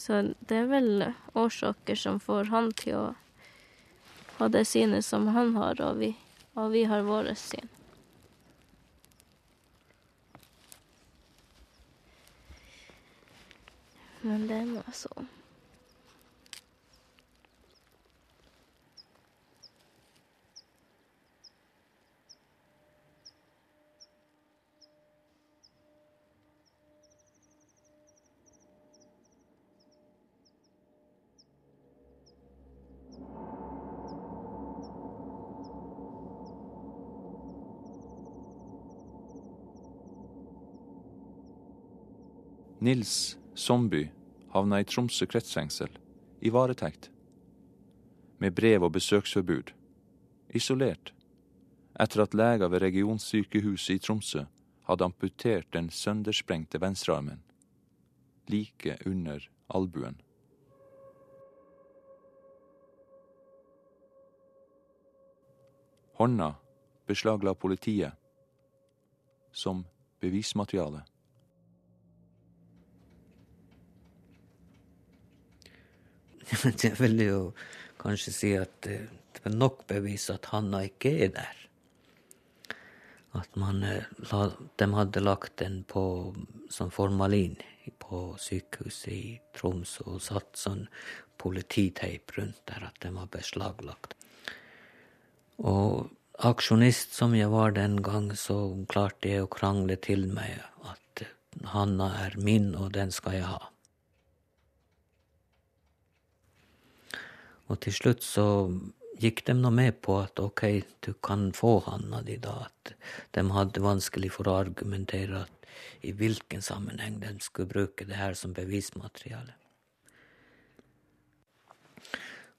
Så 0.00 0.22
det 0.48 0.56
er 0.56 0.68
vel 0.70 1.02
årsaker 1.36 1.98
som 1.98 2.16
får 2.24 2.48
han 2.54 2.70
til 2.80 2.94
å 2.96 3.08
ha 4.38 4.48
det 4.48 4.62
synet 4.70 5.04
som 5.04 5.26
han 5.34 5.52
har, 5.58 5.82
og 5.84 6.00
vi, 6.00 6.14
og 6.56 6.72
vi 6.72 6.86
har 6.88 7.04
vårt 7.04 7.36
syn. 7.36 7.68
Men 14.22 14.48
det 14.48 14.62
er 14.62 14.72
nå 14.72 14.86
sånn. 14.96 15.28
Nils 42.90 43.38
Somby 43.54 44.08
havna 44.50 44.80
i 44.80 44.84
Tromsø 44.84 45.26
kretsfengsel, 45.30 45.92
i 46.42 46.50
varetekt. 46.50 47.10
Med 48.42 48.54
brev 48.56 48.82
og 48.82 48.96
besøksforbud. 48.96 49.70
Isolert. 50.58 51.12
Etter 52.02 52.22
at 52.24 52.34
leger 52.34 52.72
ved 52.72 52.82
regionsykehuset 52.82 53.94
i 53.94 54.02
Tromsø 54.02 54.42
hadde 54.88 55.06
amputert 55.06 55.68
den 55.76 55.90
søndersprengte 55.90 56.80
venstrearmen. 56.82 57.44
Like 58.48 58.96
under 59.06 59.46
albuen. 59.68 60.18
Hånda 66.18 66.50
beslagla 67.06 67.54
politiet 67.54 68.18
som 69.52 69.86
bevismateriale. 70.18 71.04
Jeg 76.84 76.96
vil 76.98 77.20
jo 77.22 77.40
kanskje 78.00 78.34
si 78.34 78.52
at 78.58 78.86
eh, 78.90 79.08
det 79.36 79.46
er 79.46 79.56
nok 79.56 79.84
bevis 79.88 80.28
at 80.32 80.50
Hanna 80.52 80.82
ikke 80.88 81.12
er 81.26 81.34
der. 81.36 81.56
At 83.38 83.54
man, 83.56 83.82
eh, 83.86 84.06
de 84.76 84.88
hadde 84.96 85.22
lagt 85.22 85.58
den 85.62 85.84
på 85.88 86.34
som 86.70 86.90
formalin 86.90 87.56
på 88.00 88.36
sykehuset 88.38 89.12
i 89.12 89.40
Troms 89.56 89.96
og 90.04 90.20
satt 90.22 90.58
sånn 90.58 90.86
polititeip 91.40 92.34
rundt 92.36 92.60
der 92.68 92.88
at 92.90 92.98
den 93.02 93.16
var 93.18 93.30
beslaglagt. 93.32 94.14
Og 95.60 96.10
aksjonist 96.46 97.14
som 97.16 97.34
jeg 97.36 97.50
var 97.52 97.74
den 97.76 98.00
gang, 98.04 98.30
så 98.36 98.56
klarte 98.90 99.30
jeg 99.30 99.44
å 99.44 99.52
krangle 99.52 99.96
til 100.00 100.26
meg 100.32 100.60
at 100.88 101.24
Hanna 101.72 102.12
er 102.26 102.36
min, 102.40 102.72
og 102.74 102.92
den 102.96 103.12
skal 103.12 103.38
jeg 103.38 103.48
ha. 103.48 103.60
Og 107.70 107.78
til 107.84 107.94
slutt 107.94 108.24
så 108.26 108.44
gikk 109.20 109.44
de 109.46 109.54
nå 109.54 109.70
med 109.74 110.00
på 110.02 110.16
at 110.22 110.40
ok, 110.42 110.64
du 111.06 111.12
kan 111.22 111.50
få 111.54 111.78
handa 111.86 112.22
di, 112.26 112.36
da. 112.42 112.66
At 112.66 112.94
de 113.36 113.44
hadde 113.54 113.84
vanskelig 113.84 114.32
for 114.34 114.50
å 114.50 114.58
argumentere 114.64 115.44
i 116.06 116.12
hvilken 116.16 116.64
sammenheng 116.64 117.20
de 117.22 117.34
skulle 117.44 117.70
bruke 117.70 118.06
det 118.08 118.18
her 118.18 118.34
som 118.38 118.56
bevismateriale. 118.56 119.54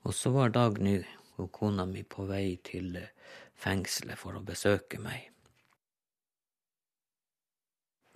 Og 0.08 0.16
så 0.18 0.32
var 0.34 0.54
Dagny 0.54 1.02
og 1.42 1.52
kona 1.54 1.86
mi 1.90 2.06
på 2.08 2.26
vei 2.30 2.56
til 2.66 2.96
fengselet 3.62 4.18
for 4.18 4.38
å 4.38 4.46
besøke 4.46 5.02
meg 5.02 5.31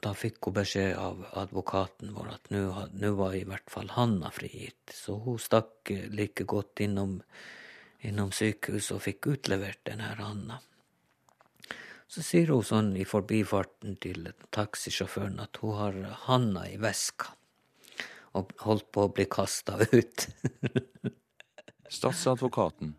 da 0.06 0.14
fikk 0.14 0.46
hun 0.46 0.54
beskjed 0.60 0.94
av 1.02 1.24
advokaten 1.42 2.12
vår 2.14 2.36
at 2.36 2.52
nå 2.54 3.12
var 3.18 3.34
i 3.34 3.46
hvert 3.48 3.72
fall 3.74 3.90
Hanna 3.96 4.30
frigitt. 4.34 4.94
Så 4.94 5.18
hun 5.24 5.40
stakk 5.42 5.90
like 6.14 6.46
godt 6.46 6.84
innom, 6.86 7.18
innom 8.06 8.30
sykehuset 8.36 8.98
og 9.00 9.02
fikk 9.08 9.32
utlevert 9.34 9.82
denne 9.90 10.12
Hanna. 10.20 10.60
Så 12.06 12.22
sier 12.22 12.54
hun 12.54 12.62
sånn 12.64 12.92
i 13.02 13.08
forbifarten 13.10 13.98
til 14.02 14.30
taxisjåføren 14.54 15.42
at 15.42 15.58
hun 15.64 15.80
har 15.80 15.98
Hanna 16.28 16.68
i 16.70 16.78
veska, 16.78 17.34
og 18.38 18.54
holdt 18.62 18.92
på 18.94 19.08
å 19.08 19.14
bli 19.16 19.26
kasta 19.26 19.80
ut. 19.82 20.28
Statsadvokaten 21.98 22.94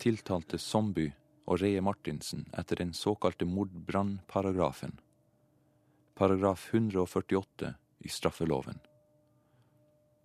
tiltalte 0.00 0.58
Somby 0.62 1.10
og 1.46 1.60
Reie 1.60 1.82
Martinsen 1.84 2.46
etter 2.56 2.80
den 2.80 2.96
såkalte 2.96 3.44
mordbrannparagrafen 3.48 4.96
paragraf 6.16 6.68
148 6.74 7.74
i 7.98 8.08
straffeloven, 8.08 8.78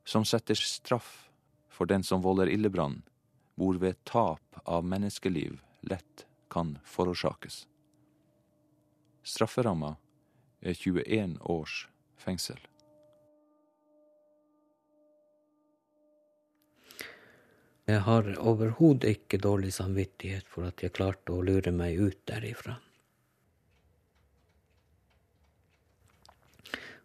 som 0.04 0.26
setter 0.26 0.56
straff 0.56 1.30
for 1.70 1.86
den 1.86 2.04
som 2.04 2.22
volder 2.22 2.48
ildebrann, 2.48 3.02
hvorved 3.56 4.00
tap 4.08 4.62
av 4.64 4.86
menneskeliv 4.88 5.60
lett 5.82 6.26
kan 6.50 6.78
forårsakes. 6.86 7.68
Strafferamma 9.24 9.96
er 10.62 10.74
21 10.74 11.38
års 11.42 11.88
fengsel. 12.18 12.60
Jeg 17.92 18.06
har 18.06 18.30
overhodet 18.40 19.18
ikke 19.18 19.42
dårlig 19.44 19.74
samvittighet 19.76 20.48
for 20.48 20.70
at 20.70 20.80
jeg 20.80 20.96
klarte 20.96 21.36
å 21.36 21.44
lure 21.44 21.74
meg 21.76 22.00
ut 22.00 22.24
derifra. 22.30 22.78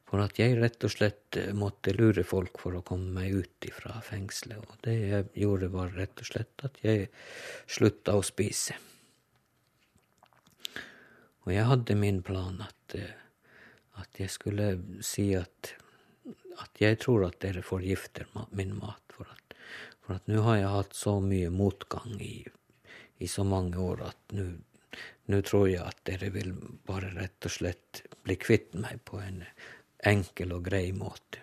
For 0.06 0.22
at 0.22 0.38
jeg 0.38 0.54
rett 0.60 0.84
og 0.86 0.92
slett 0.92 1.38
eh, 1.40 1.52
måtte 1.56 1.94
lure 1.96 2.22
folk 2.26 2.60
for 2.62 2.78
å 2.78 2.84
komme 2.86 3.10
meg 3.16 3.40
ut 3.42 3.70
fra 3.74 3.98
fengselet. 4.06 4.62
Og 4.62 4.84
det 4.86 4.96
jeg 5.00 5.30
gjorde, 5.42 5.70
var 5.74 5.94
rett 5.96 6.22
og 6.22 6.28
slett 6.28 6.66
at 6.66 6.78
jeg 6.84 7.08
slutta 7.66 8.14
å 8.14 8.22
spise. 8.26 8.76
Og 11.46 11.50
jeg 11.54 11.66
hadde 11.66 11.98
min 11.98 12.22
plan 12.26 12.62
at, 12.62 12.98
eh, 12.98 13.16
at 14.02 14.22
jeg 14.22 14.30
skulle 14.30 14.76
si 15.02 15.32
at, 15.38 15.72
at 16.62 16.82
jeg 16.82 17.00
tror 17.02 17.26
at 17.26 17.40
dere 17.42 17.66
forgifter 17.66 18.30
min 18.54 18.76
mat. 18.78 19.02
For 19.10 19.26
at, 19.32 19.58
for 20.04 20.20
at 20.20 20.30
nå 20.30 20.46
har 20.46 20.60
jeg 20.60 20.74
hatt 20.76 20.94
så 20.94 21.18
mye 21.24 21.50
motgang 21.50 22.14
i, 22.22 22.38
i 23.18 23.30
så 23.30 23.42
mange 23.48 23.82
år 23.82 24.06
at 24.12 24.38
nå 24.38 24.52
nå 25.26 25.40
tror 25.42 25.66
jeg 25.66 25.82
at 25.82 25.98
dere 26.06 26.28
vil 26.34 26.52
bare 26.86 27.10
rett 27.16 27.48
og 27.48 27.52
slett 27.52 28.02
bli 28.22 28.36
kvitt 28.38 28.76
meg 28.78 29.00
på 29.08 29.18
en 29.18 29.40
enkel 30.06 30.54
og 30.56 30.66
grei 30.68 30.90
måte. 30.96 31.42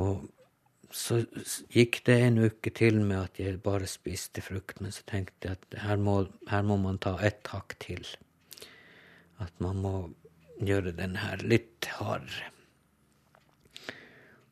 Og 0.00 0.28
så 0.90 1.20
gikk 1.70 2.00
det 2.06 2.16
en 2.24 2.40
uke 2.46 2.72
til 2.74 2.98
med 3.02 3.18
at 3.20 3.38
jeg 3.38 3.60
bare 3.62 3.86
spiste 3.90 4.42
frukt, 4.42 4.80
men 4.82 4.94
så 4.94 5.04
tenkte 5.06 5.48
jeg 5.48 5.58
at 5.58 5.78
her 5.84 6.00
må, 6.00 6.24
her 6.50 6.64
må 6.66 6.78
man 6.82 6.98
ta 6.98 7.16
ett 7.22 7.46
hakk 7.52 7.76
til. 7.82 8.06
At 9.40 9.54
man 9.62 9.78
må 9.84 9.94
gjøre 10.60 10.92
den 10.98 11.16
her 11.20 11.40
litt 11.46 11.86
hardere. 11.98 12.50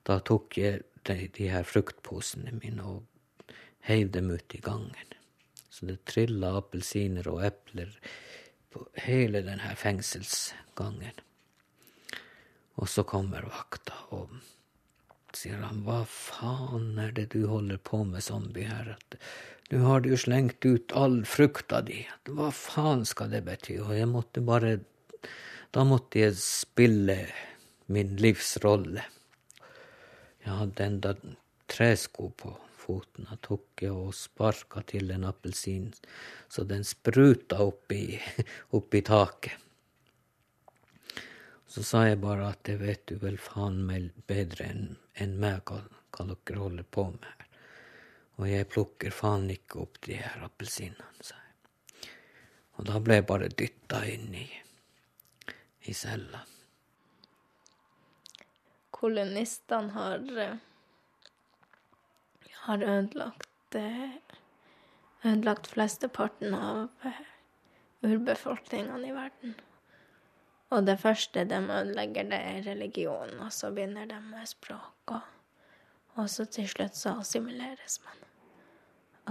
Da 0.08 0.20
tok 0.24 0.56
jeg 0.56 0.84
de, 1.04 1.26
de 1.36 1.50
her 1.52 1.66
fruktposene 1.68 2.54
mine 2.62 2.86
og 2.86 3.02
heiv 3.88 4.12
dem 4.14 4.30
ut 4.30 4.54
i 4.56 4.62
gangen. 4.64 5.14
Så 5.70 5.86
det 5.90 6.00
trilla 6.08 6.54
appelsiner 6.58 7.28
og 7.30 7.44
epler 7.46 7.92
på 8.72 8.86
hele 9.04 9.42
denne 9.46 9.74
fengselsgangen. 9.76 11.20
Og 12.78 12.88
så 12.88 13.02
kommer 13.06 13.46
vakta 13.50 13.96
og 14.14 14.30
sier 15.34 15.60
han, 15.62 15.82
hva 15.86 16.04
faen 16.08 16.98
er 17.02 17.12
det 17.16 17.28
du 17.34 17.42
holder 17.50 17.80
på 17.82 18.04
med, 18.06 18.22
zombie 18.24 18.68
her? 18.68 18.94
Nå 19.68 19.82
har 19.84 20.04
du 20.04 20.14
slengt 20.16 20.64
ut 20.64 20.94
all 20.96 21.20
frukta 21.28 21.82
di. 21.84 22.00
Hva 22.30 22.48
faen 22.54 23.04
skal 23.08 23.34
det 23.34 23.42
bety? 23.44 23.76
Og 23.82 23.92
jeg 23.98 24.08
måtte 24.10 24.44
bare 24.44 24.78
Da 25.68 25.82
måtte 25.84 26.22
jeg 26.22 26.32
spille 26.40 27.26
min 27.92 28.14
livsrolle. 28.16 29.02
Jeg 30.40 30.54
hadde 30.56 30.84
enda 30.86 31.12
tresko 31.68 32.30
på 32.40 32.54
foten. 32.72 33.26
Jeg 33.28 33.42
tok 33.44 33.84
og 33.90 34.14
sparka 34.16 34.80
til 34.88 35.12
en 35.12 35.28
appelsin 35.28 35.90
så 36.48 36.64
den 36.64 36.88
spruta 36.88 37.60
opp 37.68 37.92
i 37.92 39.02
taket. 39.04 39.67
Så 41.68 41.84
sa 41.84 42.04
jeg 42.06 42.20
bare 42.22 42.48
at 42.52 42.62
det 42.64 42.78
vet 42.80 43.04
du 43.10 43.18
vel 43.20 43.36
faen 43.40 43.82
meg 43.88 44.10
bedre 44.30 44.70
enn 44.72 44.84
en 45.22 45.34
meg 45.42 45.60
hva, 45.68 45.82
hva 46.16 46.28
dere 46.30 46.62
holder 46.62 46.86
på 46.96 47.04
med 47.12 47.26
her. 47.28 47.48
Og 48.38 48.48
jeg 48.48 48.68
plukker 48.72 49.12
faen 49.12 49.50
ikke 49.52 49.82
opp 49.82 49.98
de 50.06 50.16
her 50.20 50.44
appelsinene, 50.46 51.10
sa 51.20 51.36
jeg. 51.36 52.14
Og 52.78 52.86
da 52.88 53.00
ble 53.02 53.18
jeg 53.18 53.26
bare 53.28 53.50
dytta 53.50 54.04
inn 54.06 54.30
i, 54.38 54.46
i 55.90 55.94
cella. 55.96 56.44
Kolonistene 58.94 59.94
har 59.94 60.24
eh, 60.46 60.56
har 62.68 62.82
ødelagt 62.82 63.74
eh, 63.74 64.10
ødelagt 65.24 65.66
flesteparten 65.66 66.54
av 66.54 66.88
eh, 67.04 67.22
urbefolkningene 68.02 69.08
i 69.08 69.14
verden. 69.16 69.54
Og 70.68 70.84
det 70.84 70.98
første 71.00 71.44
de 71.48 71.58
ødelegger, 71.64 72.28
det 72.28 72.38
er 72.38 72.62
religion, 72.66 73.38
og 73.40 73.52
så 73.52 73.70
begynner 73.72 74.06
de 74.06 74.20
med 74.20 74.46
språk. 74.46 75.14
Og, 75.14 75.20
og 76.20 76.30
så 76.30 76.44
til 76.44 76.68
slutt 76.68 76.96
så 76.96 77.14
assimileres 77.20 78.00
man. 78.04 78.24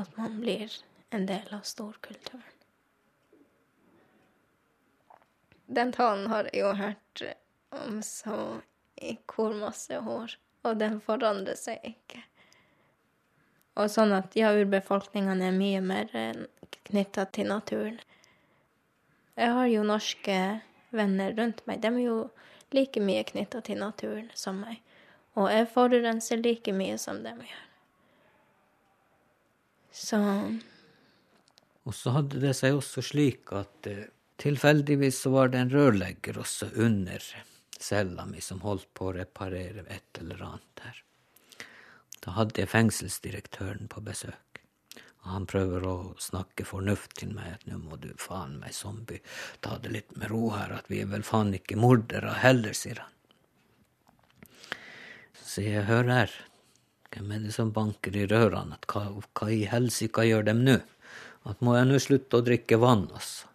At 0.01 0.17
man 0.17 0.39
blir 0.41 0.73
en 1.13 1.27
del 1.29 1.53
av 1.53 1.61
storkulturen. 1.65 2.53
Den 5.67 5.91
talen 5.91 6.29
har 6.31 6.47
jeg 6.47 6.63
jo 6.63 6.73
hørt 6.79 7.23
om 7.75 8.01
så 8.01 8.61
i 9.03 9.17
hvor 9.27 9.53
masse 9.53 9.99
år, 9.99 10.37
og 10.63 10.79
den 10.79 11.01
forandrer 11.03 11.59
seg 11.59 11.83
ikke. 11.85 12.21
Og 13.77 13.91
sånn 13.93 14.15
at 14.15 14.33
ja, 14.39 14.53
urbefolkningene 14.57 15.51
er 15.51 15.57
mye 15.57 15.81
mer 15.85 16.13
knytta 16.87 17.27
til 17.35 17.51
naturen. 17.51 17.99
Jeg 19.37 19.53
har 19.53 19.67
jo 19.69 19.83
norske 19.85 20.37
venner 20.95 21.33
rundt 21.37 21.63
meg. 21.67 21.81
De 21.83 21.91
er 21.91 22.03
jo 22.03 22.17
like 22.75 23.01
mye 23.03 23.23
knytta 23.27 23.61
til 23.65 23.79
naturen 23.81 24.29
som 24.35 24.61
meg. 24.63 24.81
Og 25.37 25.49
jeg 25.53 25.69
forurenser 25.73 26.41
like 26.41 26.73
mye 26.73 26.97
som 27.01 27.21
de 27.25 27.33
gjør. 27.35 27.63
Så 29.97 30.19
Og 31.87 31.95
så 31.95 32.13
hadde 32.13 32.41
det 32.43 32.53
seg 32.57 32.75
også 32.77 33.01
slik 33.01 33.53
at 33.55 33.87
eh, 33.89 34.09
tilfeldigvis 34.41 35.21
så 35.23 35.31
var 35.33 35.53
det 35.53 35.61
en 35.61 35.71
rørlegger 35.71 36.37
også 36.37 36.69
under 36.75 37.23
cella 37.79 38.25
mi 38.27 38.41
som 38.43 38.59
holdt 38.65 38.89
på 38.97 39.07
å 39.07 39.15
reparere 39.15 39.85
et 39.87 40.19
eller 40.19 40.43
annet 40.49 40.83
her. 40.83 40.99
Da 42.25 42.35
hadde 42.35 42.59
jeg 42.59 42.73
fengselsdirektøren 42.73 43.87
på 43.87 44.03
besøk. 44.03 44.56
Han 45.27 45.45
prøver 45.49 45.83
å 45.87 45.95
snakke 46.21 46.65
fornuft 46.67 47.17
til 47.19 47.33
meg, 47.35 47.57
at 47.57 47.65
nå 47.67 47.79
må 47.81 47.97
du 47.99 48.09
faen 48.21 48.57
meg, 48.61 48.75
zombie, 48.75 49.19
ta 49.65 49.77
det 49.83 49.91
litt 49.93 50.15
med 50.15 50.31
ro 50.31 50.51
her, 50.53 50.71
at 50.77 50.87
vi 50.91 51.01
er 51.03 51.09
vel 51.11 51.25
faen 51.27 51.53
ikke 51.57 51.79
mordere 51.79 52.37
heller, 52.43 52.75
sier 52.77 53.01
han. 53.03 53.13
Så 55.37 55.49
sier 55.57 55.79
jeg, 55.79 55.87
hør 55.89 56.13
her, 56.13 56.37
hvem 57.11 57.33
er 57.35 57.43
det 57.47 57.55
som 57.55 57.73
banker 57.75 58.15
i 58.15 58.27
rørene, 58.29 58.79
at 58.79 58.87
hva, 58.91 59.03
hva 59.35 59.49
i 59.51 59.65
helsike 59.71 60.25
gjør 60.27 60.47
dem 60.47 60.63
nå? 60.67 60.79
At 61.47 61.61
må 61.63 61.77
jeg 61.77 61.87
nå 61.89 61.99
slutte 62.03 62.39
å 62.39 62.47
drikke 62.47 62.79
vann, 62.81 63.07
altså? 63.11 63.51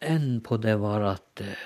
Enden 0.00 0.38
på 0.40 0.56
det 0.62 0.78
var 0.80 1.04
at, 1.04 1.42
eh, 1.44 1.64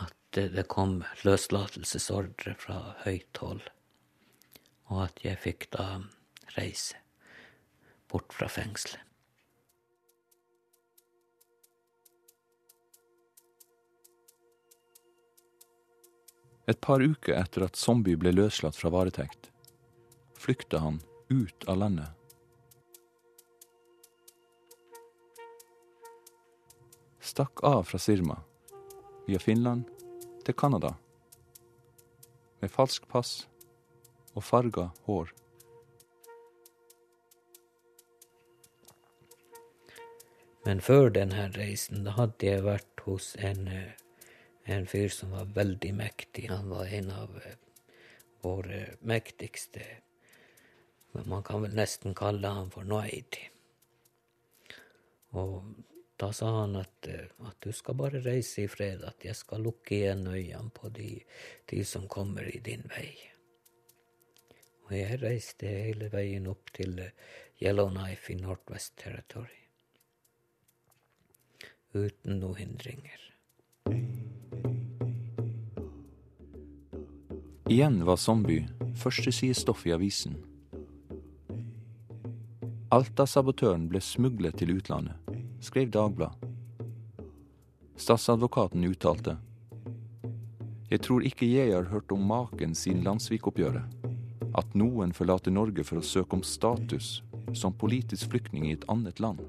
at 0.00 0.38
det 0.56 0.64
kom 0.72 1.02
løslatelsesordre 1.26 2.54
fra 2.58 2.78
høyt 3.04 3.42
hold, 3.42 3.66
og 4.88 5.02
at 5.10 5.26
jeg 5.26 5.42
fikk 5.42 5.68
da 5.76 5.90
reise 6.56 7.05
bort 8.08 8.32
fra 8.32 8.48
fengselet. 8.48 9.02
Et 16.66 16.80
par 16.82 16.98
uker 16.98 17.36
etter 17.38 17.62
at 17.62 17.78
Zombie 17.78 18.18
ble 18.18 18.32
løslatt 18.34 18.74
fra 18.74 18.90
varetekt, 18.90 19.52
flykta 20.34 20.80
han 20.82 20.98
ut 21.30 21.66
av 21.70 21.78
landet. 21.78 22.10
Stakk 27.22 27.62
av 27.66 27.84
fra 27.86 28.00
Sirma, 28.02 28.40
via 29.28 29.38
Finland 29.38 29.86
til 30.46 30.58
Canada, 30.58 30.96
med 32.58 32.72
falskt 32.72 33.06
pass 33.10 33.44
og 34.34 34.42
farga 34.42 34.90
hår. 35.06 35.30
Men 40.66 40.80
før 40.82 41.12
denne 41.14 41.44
reisen, 41.54 42.00
da 42.02 42.16
hadde 42.16 42.48
jeg 42.48 42.64
vært 42.66 43.02
hos 43.06 43.28
en, 43.38 43.68
eh, 43.70 43.92
en 44.66 44.86
fyr 44.90 45.12
som 45.14 45.30
var 45.30 45.52
veldig 45.54 45.92
mektig. 45.94 46.48
Han 46.50 46.72
var 46.72 46.90
en 46.90 47.10
av 47.14 47.36
eh, 47.38 47.52
våre 48.42 48.80
mektigste. 49.00 49.84
Man 51.14 51.44
kan 51.46 51.62
vel 51.62 51.76
nesten 51.78 52.16
kalle 52.18 52.50
han 52.50 52.72
for 52.74 52.82
Noeidi. 52.82 53.44
Og 55.38 55.68
da 56.18 56.32
sa 56.34 56.48
han 56.62 56.74
at, 56.80 57.08
eh, 57.14 57.30
at 57.46 57.60
du 57.62 57.70
skal 57.72 57.94
bare 57.94 58.24
reise 58.24 58.64
i 58.64 58.66
fred, 58.66 59.04
at 59.06 59.22
jeg 59.22 59.38
skal 59.38 59.62
lukke 59.62 59.94
igjen 60.00 60.26
øynene 60.26 60.74
på 60.74 60.90
de, 60.90 61.20
de 61.70 61.84
som 61.84 62.08
kommer 62.08 62.42
i 62.50 62.58
din 62.58 62.82
vei. 62.90 63.12
Og 64.88 64.98
jeg 64.98 65.22
reiste 65.22 65.70
hele 65.70 66.10
veien 66.10 66.50
opp 66.50 66.74
til 66.74 66.98
Yellowknife 67.62 68.34
i 68.34 68.40
Northwest 68.42 68.96
Territory 68.98 69.65
uten 71.94 72.40
noen 72.40 72.56
hindringer. 72.56 73.22
Igjen 77.68 78.04
var 78.06 78.16
Zombie 78.16 78.66
førstesidestoff 78.94 79.86
i 79.86 79.92
avisen. 79.94 80.36
Alta-sabotøren 82.94 83.88
ble 83.90 84.00
smuglet 84.00 84.60
til 84.60 84.76
utlandet, 84.76 85.18
skrev 85.60 85.90
Dagbladet. 85.90 86.46
Statsadvokaten 87.96 88.84
uttalte 88.84 89.38
Jeg 90.90 91.00
tror 91.02 91.24
ikke 91.24 91.48
jeg 91.48 91.72
har 91.72 91.88
hørt 91.90 92.12
om 92.12 92.22
maken 92.28 92.74
siden 92.76 93.02
Landsvik-oppgjøret. 93.02 93.88
At 94.54 94.74
noen 94.76 95.12
forlater 95.16 95.50
Norge 95.50 95.82
for 95.84 95.98
å 95.98 96.04
søke 96.04 96.36
om 96.36 96.44
status 96.44 97.22
som 97.56 97.74
politisk 97.74 98.30
flyktning 98.30 98.68
i 98.68 98.74
et 98.76 98.84
annet 98.92 99.18
land. 99.18 99.40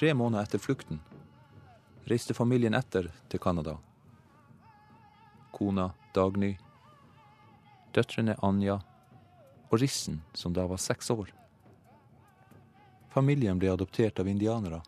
Tre 0.00 0.14
måneder 0.14 0.42
etter 0.42 0.58
flukten 0.58 1.00
reiste 2.08 2.34
familien 2.34 2.74
etter 2.74 3.10
til 3.28 3.40
Canada. 3.40 3.74
Kona 5.52 5.90
Dagny, 6.16 6.54
døtrene 7.92 8.38
Anja 8.40 8.78
og 9.68 9.76
Rissen, 9.82 10.22
som 10.32 10.56
da 10.56 10.64
var 10.70 10.80
seks 10.80 11.12
år. 11.12 11.28
Familien 13.12 13.60
ble 13.60 13.74
adoptert 13.74 14.24
av 14.24 14.32
indianere, 14.32 14.80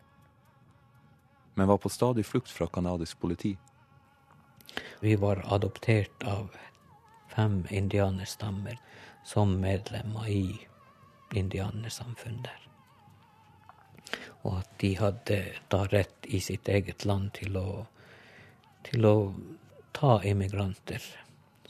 men 1.53 1.69
var 1.69 1.77
på 1.85 1.93
stadig 1.93 2.25
flukt 2.25 2.49
fra 2.49 2.65
canadisk 2.65 3.21
politi. 3.21 3.53
Vi 5.05 5.13
var 5.21 5.45
adoptert 5.45 6.25
av 6.25 6.57
fem 7.37 7.67
indianerstammer 7.69 8.81
som 9.23 9.59
medlemmer 9.61 10.25
i 10.25 10.45
indianersamfunn 11.37 12.41
der. 12.49 12.72
Og 14.43 14.59
at 14.59 14.71
de 14.83 14.93
hadde 14.99 15.39
da 15.71 15.83
rett 15.91 16.27
i 16.27 16.39
sitt 16.43 16.69
eget 16.69 17.05
land 17.07 17.31
til 17.37 17.57
å, 17.59 17.85
til 18.87 19.07
å 19.07 19.15
ta 19.95 20.17
immigranter 20.27 21.03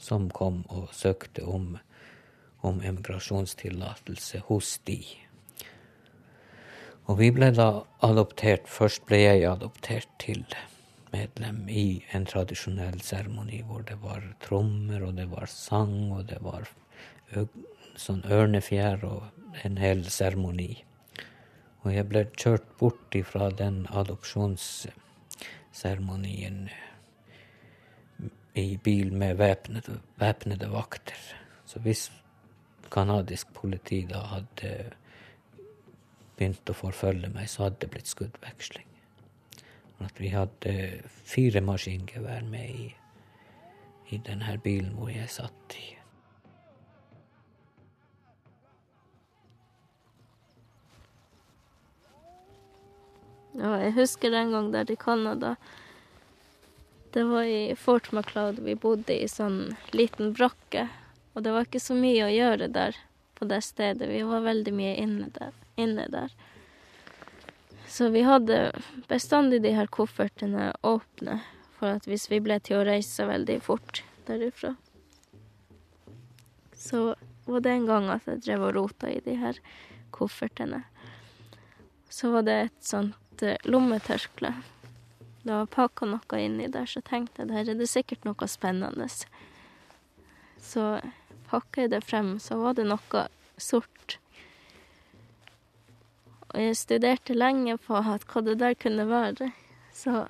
som 0.00 0.28
kom 0.30 0.64
og 0.68 0.90
søkte 0.94 1.44
om, 1.48 1.76
om 2.60 2.80
emigrasjonstillatelse 2.82 4.42
hos 4.48 4.78
de. 4.88 5.00
Og 7.04 7.18
vi 7.20 7.30
ble 7.36 7.50
da 7.52 7.68
adoptert. 8.06 8.68
Først 8.70 9.04
ble 9.08 9.20
jeg 9.20 9.44
adoptert 9.48 10.08
til 10.22 10.44
medlem 11.14 11.66
i 11.68 12.02
en 12.16 12.24
tradisjonell 12.26 13.00
seremoni 13.04 13.60
hvor 13.68 13.84
det 13.86 13.98
var 14.02 14.24
trommer, 14.42 15.04
og 15.04 15.14
det 15.20 15.28
var 15.30 15.46
sang, 15.50 16.10
og 16.16 16.26
det 16.32 16.40
var 16.44 16.68
sånn 18.00 18.24
ørnefjær 18.24 19.04
og 19.06 19.62
en 19.66 19.78
hel 19.78 20.02
seremoni. 20.10 20.72
Og 21.84 21.92
jeg 21.92 22.08
ble 22.08 22.24
kjørt 22.40 22.64
bort 22.80 23.12
ifra 23.18 23.50
den 23.52 23.82
adopsjonsseremonien 23.92 26.70
i 28.54 28.76
bil 28.76 29.12
med 29.12 29.34
væpnede, 29.36 30.00
væpnede 30.16 30.72
vakter. 30.72 31.18
Så 31.66 31.78
hvis 31.84 32.12
canadisk 32.90 33.52
politi 33.54 34.06
da 34.08 34.18
hadde 34.30 34.70
begynt 36.36 36.70
å 36.70 36.78
forfølge 36.78 37.28
meg, 37.34 37.48
så 37.50 37.66
hadde 37.66 37.80
det 37.84 37.90
blitt 37.92 38.10
skuddveksling. 38.10 38.88
At 40.04 40.20
vi 40.20 40.28
hadde 40.32 40.72
fire 41.24 41.60
maskingevær 41.64 42.42
med 42.48 42.70
i, 42.70 42.88
i 44.14 44.16
denne 44.24 44.58
bilen 44.62 44.94
hvor 44.98 45.10
jeg 45.12 45.30
satt 45.30 45.76
i. 45.78 46.03
Ja, 53.54 53.76
jeg 53.78 53.94
husker 53.94 54.34
den 54.34 54.50
gang 54.50 54.72
der 54.74 54.90
i 54.90 54.96
Canada. 54.98 55.54
Det 57.14 57.22
var 57.24 57.44
i 57.46 57.74
Fort 57.78 58.10
MacLeod. 58.12 58.58
Vi 58.66 58.74
bodde 58.74 59.14
i 59.14 59.28
sånn 59.30 59.76
liten 59.94 60.32
brakke. 60.34 60.88
Og 61.34 61.44
det 61.46 61.52
var 61.54 61.68
ikke 61.68 61.82
så 61.82 61.94
mye 61.94 62.26
å 62.26 62.32
gjøre 62.34 62.66
der 62.74 62.98
på 63.38 63.46
det 63.46 63.60
stedet. 63.62 64.10
Vi 64.10 64.24
var 64.26 64.42
veldig 64.42 64.74
mye 64.74 64.96
inne 64.98 65.30
der. 65.36 65.54
Inne 65.78 66.08
der. 66.10 66.34
Så 67.86 68.08
vi 68.10 68.24
hadde 68.26 68.72
bestandig 69.06 69.62
de 69.62 69.70
her 69.76 69.86
koffertene 69.86 70.72
åpne 70.82 71.38
for 71.78 71.94
at 71.94 72.08
hvis 72.10 72.26
vi 72.32 72.40
ble 72.42 72.58
til 72.58 72.80
å 72.80 72.86
reise 72.88 73.26
veldig 73.28 73.60
fort 73.62 74.00
derifra 74.26 74.72
Så 76.74 77.14
var 77.46 77.62
det 77.62 77.74
en 77.76 77.86
gang 77.86 78.08
at 78.10 78.26
jeg 78.26 78.42
drev 78.46 78.66
og 78.70 78.74
rota 78.78 79.10
i 79.10 79.20
de 79.22 79.36
her 79.38 79.58
koffertene. 80.14 80.82
Så 82.10 82.30
var 82.34 82.46
det 82.46 82.58
et 82.64 82.80
sånt 82.86 83.14
et 83.42 83.66
lommetørkle. 83.66 84.52
Det 85.44 85.52
var 85.52 85.66
pakka 85.68 86.06
noe 86.08 86.40
inni 86.40 86.70
der, 86.72 86.86
så 86.88 87.02
tenkte 87.04 87.42
jeg 87.42 87.50
der 87.50 87.72
er 87.72 87.78
det 87.78 87.88
sikkert 87.90 88.24
noe 88.24 88.48
spennende. 88.48 89.08
Så 90.62 90.84
pakka 91.50 91.84
jeg 91.84 91.92
det 91.92 92.04
frem, 92.04 92.38
så 92.40 92.56
var 92.62 92.78
det 92.78 92.86
noe 92.88 93.26
sort. 93.60 94.18
Og 96.54 96.62
jeg 96.62 96.78
studerte 96.78 97.34
lenge 97.34 97.76
på 97.82 97.98
hva 97.98 98.44
det 98.46 98.56
der 98.62 98.78
kunne 98.78 99.08
være. 99.10 99.50
Så 99.92 100.24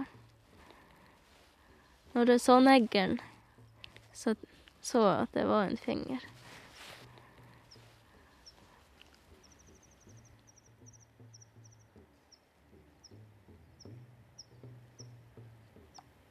når 2.15 2.35
jeg 2.35 2.41
så 2.41 2.59
neglen, 2.61 3.21
så 4.15 4.35
så 4.85 5.01
jeg 5.01 5.21
at 5.23 5.33
det 5.33 5.45
var 5.49 5.65
en 5.65 5.81
finger. 5.81 6.21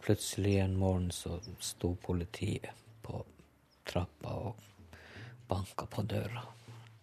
Plutselig 0.03 0.57
en 0.59 0.77
morgen 0.77 1.11
så 1.11 1.39
sto 1.59 1.93
politiet 1.95 2.71
på 3.01 3.21
trappa 3.87 4.33
og 4.49 4.89
banka 5.47 5.85
på 5.87 6.03
døra. 6.11 6.43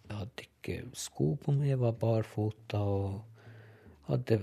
Jeg 0.07 0.17
hadde 0.19 0.45
ikke 0.45 0.75
sko 0.93 1.31
på 1.41 1.55
meg, 1.55 1.71
jeg 1.71 1.79
var 1.81 1.95
barfota 1.97 2.81
og 2.85 3.23
hadde 4.05 4.37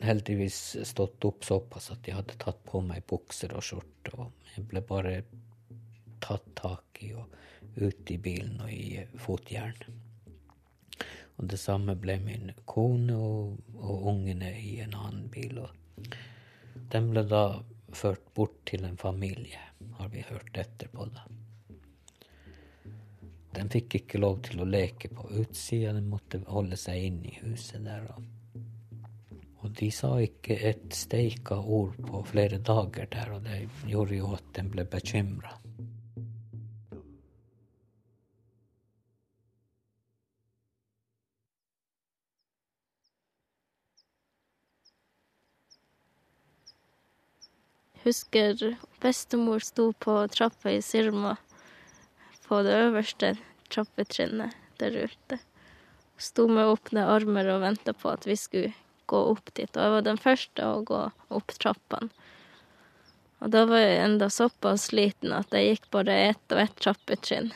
heldigvis 0.00 0.60
stått 0.88 1.24
opp 1.28 1.44
såpass 1.44 1.90
at 1.92 2.08
jeg 2.08 2.16
hadde 2.16 2.38
tatt 2.40 2.62
på 2.64 2.80
meg 2.84 3.04
bukser 3.10 3.52
og 3.52 3.66
skjorte. 3.66 4.14
Og 4.16 4.54
jeg 4.54 4.64
ble 4.70 4.80
bare 4.86 5.14
tatt 6.24 6.46
tak 6.56 7.02
i 7.04 7.12
og 7.12 7.36
ut 7.76 8.12
i 8.12 8.16
bilen 8.16 8.62
og 8.64 8.72
i 8.72 9.02
fotjern. 9.20 9.76
Og 11.36 11.48
det 11.52 11.60
samme 11.60 11.96
ble 12.00 12.16
min 12.24 12.54
kone 12.64 13.16
og, 13.16 13.60
og 13.76 14.08
ungene 14.14 14.54
i 14.56 14.78
en 14.84 14.96
annen 14.96 15.28
bil. 15.32 15.60
Og 15.66 16.16
de 16.92 17.02
ble 17.10 17.24
da 17.28 17.44
ført 17.96 18.34
bort 18.34 18.58
til 18.70 18.84
en 18.84 18.96
familie, 19.00 19.60
har 19.98 20.08
vi 20.12 20.24
hørt 20.28 20.56
etterpå, 20.58 21.06
da. 21.14 21.26
De 23.50 23.64
fikk 23.66 23.96
ikke 23.98 24.20
lov 24.22 24.38
til 24.46 24.62
å 24.62 24.68
leke 24.68 25.10
på 25.10 25.26
utsida, 25.42 25.92
de 25.96 26.02
måtte 26.06 26.38
holde 26.46 26.78
seg 26.78 27.08
inne 27.08 27.32
i 27.32 27.40
huset 27.42 27.82
der. 27.84 28.06
Og 29.60 29.72
de 29.76 29.90
sa 29.92 30.14
ikke 30.22 30.56
et 30.70 30.86
steika 30.96 31.58
ord 31.58 31.98
på 32.06 32.22
flere 32.30 32.60
dager 32.64 33.10
der, 33.10 33.34
og 33.34 33.42
det 33.48 33.64
gjorde 33.90 34.20
jo 34.20 34.30
at 34.38 34.54
de 34.56 34.64
ble 34.70 34.86
bekymra. 34.88 35.59
Husker 48.10 48.76
bestemor 49.00 49.62
sto 49.62 49.92
på 49.92 50.16
trappa 50.34 50.72
i 50.74 50.82
Sirma, 50.82 51.36
på 52.48 52.62
det 52.66 52.74
øverste 52.74 53.36
trappetrinnet 53.70 54.56
der 54.82 54.96
ute. 55.06 55.38
Sto 56.20 56.48
med 56.50 56.68
åpne 56.68 57.06
armer 57.06 57.48
og 57.54 57.62
venta 57.62 57.94
på 57.96 58.10
at 58.10 58.26
vi 58.26 58.36
skulle 58.36 58.72
gå 59.10 59.20
opp 59.32 59.52
dit. 59.54 59.70
Og 59.76 59.82
jeg 59.82 59.94
var 59.94 60.06
den 60.06 60.20
første 60.20 60.66
å 60.66 60.82
gå 60.86 61.04
opp 61.30 61.54
trappene. 61.62 62.10
Og 63.40 63.54
da 63.54 63.62
var 63.70 63.80
jeg 63.80 64.02
enda 64.02 64.28
såpass 64.28 64.90
liten 64.92 65.32
at 65.32 65.54
jeg 65.56 65.70
gikk 65.70 65.86
bare 65.94 66.16
ett 66.28 66.52
og 66.52 66.60
ett 66.60 66.74
trappetrinn 66.82 67.54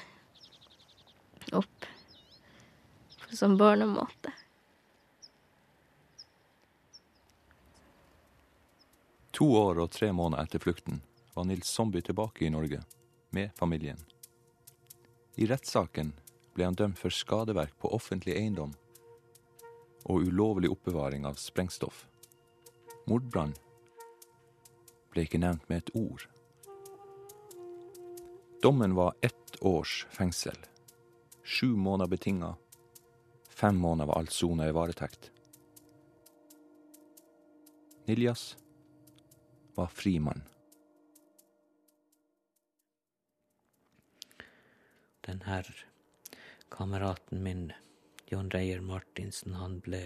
opp. 1.53 1.91
På 3.27 3.37
sånn 3.37 3.59
barnemåte. 3.61 4.33
To 9.35 9.49
år 9.57 9.81
og 9.83 9.91
tre 9.91 10.13
måneder 10.15 10.47
etter 10.47 10.63
flukten 10.63 11.01
var 11.35 11.47
Nils 11.49 11.67
Zombie 11.67 12.03
tilbake 12.07 12.45
i 12.47 12.51
Norge, 12.55 12.79
med 13.35 13.51
familien. 13.59 13.99
I 15.35 15.49
rettssaken 15.51 16.13
ble 16.55 16.69
han 16.69 16.79
dømt 16.79 17.01
for 17.01 17.11
skadeverk 17.11 17.75
på 17.83 17.91
offentlig 17.97 18.37
eiendom 18.39 18.77
og 20.05 20.29
ulovlig 20.29 20.71
oppbevaring 20.71 21.27
av 21.27 21.41
sprengstoff. 21.43 22.05
Mordbrann 23.11 23.57
ble 25.11 25.27
ikke 25.27 25.43
nevnt 25.43 25.67
med 25.67 25.83
et 25.83 25.95
ord. 25.99 26.29
Dommen 28.63 28.95
var 28.95 29.17
ett 29.21 29.59
års 29.61 30.07
fengsel. 30.15 30.57
Sju 31.43 31.75
måneder 31.75 32.15
betinga. 32.15 32.55
Fem 33.51 33.77
måneder 33.77 34.13
var 34.13 34.23
alt 34.23 34.33
sona 34.33 34.71
i 34.71 34.73
varetekt. 34.73 35.33
Niljas 38.07 38.53
var 39.75 39.87
frimann. 39.87 40.43
Den 45.21 45.43
her 45.43 45.87
kameraten 46.69 47.43
min, 47.43 47.73
John 48.27 48.51
Reier 48.51 48.81
Martinsen, 48.81 49.55
han 49.55 49.79
ble 49.81 50.03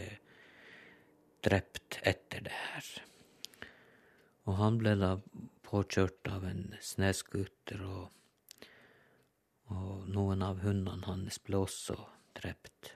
drept 1.45 1.99
etter 2.03 2.45
det 2.47 2.55
her. 2.55 2.91
Og 4.47 4.57
han 4.61 4.79
ble 4.81 4.95
da 5.01 5.17
påkjørt 5.67 6.31
av 6.33 6.47
en 6.49 6.63
snøscooter, 6.81 7.83
og, 7.85 8.65
og 9.75 10.09
noen 10.09 10.45
av 10.47 10.63
hundene 10.65 11.05
hans 11.11 11.41
ble 11.45 11.65
også 11.67 11.99
drept. 12.39 12.95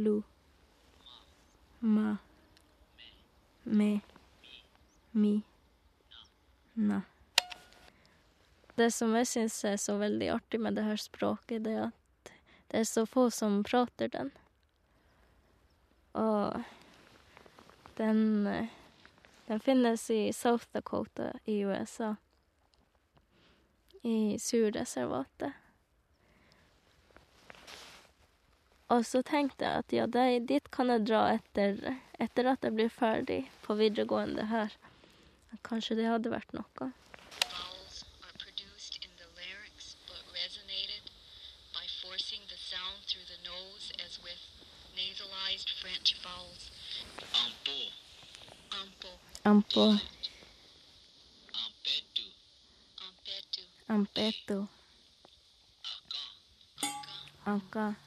Lu. 0.00 0.22
Ma 1.84 2.14
me, 3.64 4.00
mi, 5.10 5.42
na. 6.74 7.00
Det 8.74 8.90
som 8.90 9.14
jeg 9.14 9.26
syns 9.30 9.58
er 9.64 9.76
så 9.78 9.96
veldig 10.00 10.28
artig 10.34 10.60
med 10.60 10.74
det 10.74 10.84
her 10.86 10.98
språket, 10.98 11.62
det 11.64 11.76
er 11.78 11.84
at 11.88 12.32
det 12.72 12.80
er 12.80 12.88
så 12.90 13.04
få 13.06 13.28
som 13.30 13.62
prater 13.62 14.08
den. 14.10 14.32
Og 16.18 16.62
den, 17.96 18.48
den 19.46 19.60
finnes 19.60 20.10
i 20.10 20.32
South 20.32 20.66
Dakota 20.72 21.32
i 21.44 21.60
USA. 21.64 22.14
I 24.02 24.38
surreservatet. 24.38 25.52
Og 28.94 29.02
så 29.02 29.24
tenkte 29.26 29.64
jeg 29.66 29.82
at 29.82 29.92
ja, 29.92 30.04
det, 30.06 30.48
dit 30.48 30.66
kan 30.70 30.90
jeg 30.92 31.06
dra 31.08 31.22
etter, 31.34 31.96
etter 32.22 32.50
at 32.52 32.62
jeg 32.62 32.76
blir 32.76 32.92
ferdig 32.92 33.40
på 33.64 33.74
videregående 33.80 34.46
her. 34.46 34.76
Kanskje 35.66 35.96
det 35.98 36.06
hadde 36.06 36.30
vært 36.30 36.54
noe. 36.54 36.92
Ampo. 49.50 49.88
Ampetu. 51.64 52.28
Ampetu. 53.88 54.58
Anka. 55.90 56.22
Anka. 57.46 58.03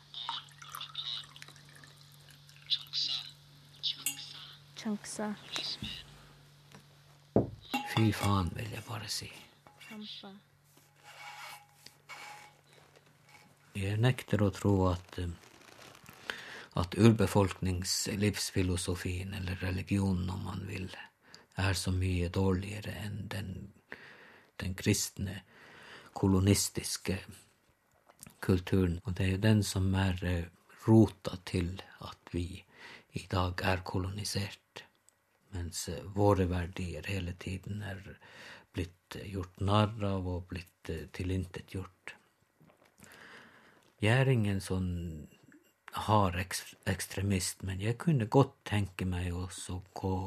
Chanksa. 4.87 5.35
Fy 7.91 8.07
faen, 8.15 8.47
vil 8.55 8.71
jeg 8.71 8.79
bare 8.87 9.03
si. 9.11 9.27
Kjempe. 9.83 10.31
Jeg 13.75 13.99
nekter 13.99 14.39
å 14.45 14.49
tro 14.55 14.87
at 14.87 15.19
eh, 15.19 15.27
at 16.79 16.95
urbefolkningslivsfilosofien, 16.95 19.33
eller 19.33 19.55
religionen 19.59 20.29
om 20.31 20.43
man 20.47 20.63
vil, 20.69 20.87
er 21.59 21.73
så 21.75 21.91
mye 21.91 22.29
dårligere 22.31 22.95
enn 23.01 23.27
den, 23.33 23.73
den 24.63 24.73
kristne, 24.79 25.43
kolonistiske 26.15 27.17
kulturen. 28.39 29.03
Og 29.03 29.19
det 29.19 29.23
er 29.25 29.31
jo 29.35 29.43
den 29.49 29.63
som 29.67 29.91
er 29.99 30.15
eh, 30.23 30.47
rota 30.87 31.35
til 31.43 31.75
at 32.07 32.23
vi 32.31 32.63
i 33.17 33.25
dag 33.29 33.61
er 33.65 33.81
kolonisert. 33.87 34.83
Mens 35.55 35.87
eh, 35.89 36.03
våre 36.15 36.45
verdier 36.51 37.07
hele 37.09 37.33
tiden 37.39 37.81
er 37.81 38.01
blitt 38.75 39.17
eh, 39.17 39.29
gjort 39.33 39.63
narr 39.63 39.95
av 40.05 40.27
og 40.29 40.45
blitt 40.51 40.91
eh, 40.93 41.07
tilintetgjort. 41.15 42.13
Jeg 44.03 44.13
er 44.13 44.29
ingen 44.29 44.59
sånn 44.61 44.91
hard 46.05 46.37
eks- 46.43 46.75
ekstremist, 46.85 47.63
men 47.65 47.81
jeg 47.81 47.97
kunne 48.03 48.27
godt 48.29 48.53
tenke 48.69 49.07
meg 49.09 49.31
også 49.33 49.79
gå 49.97 50.17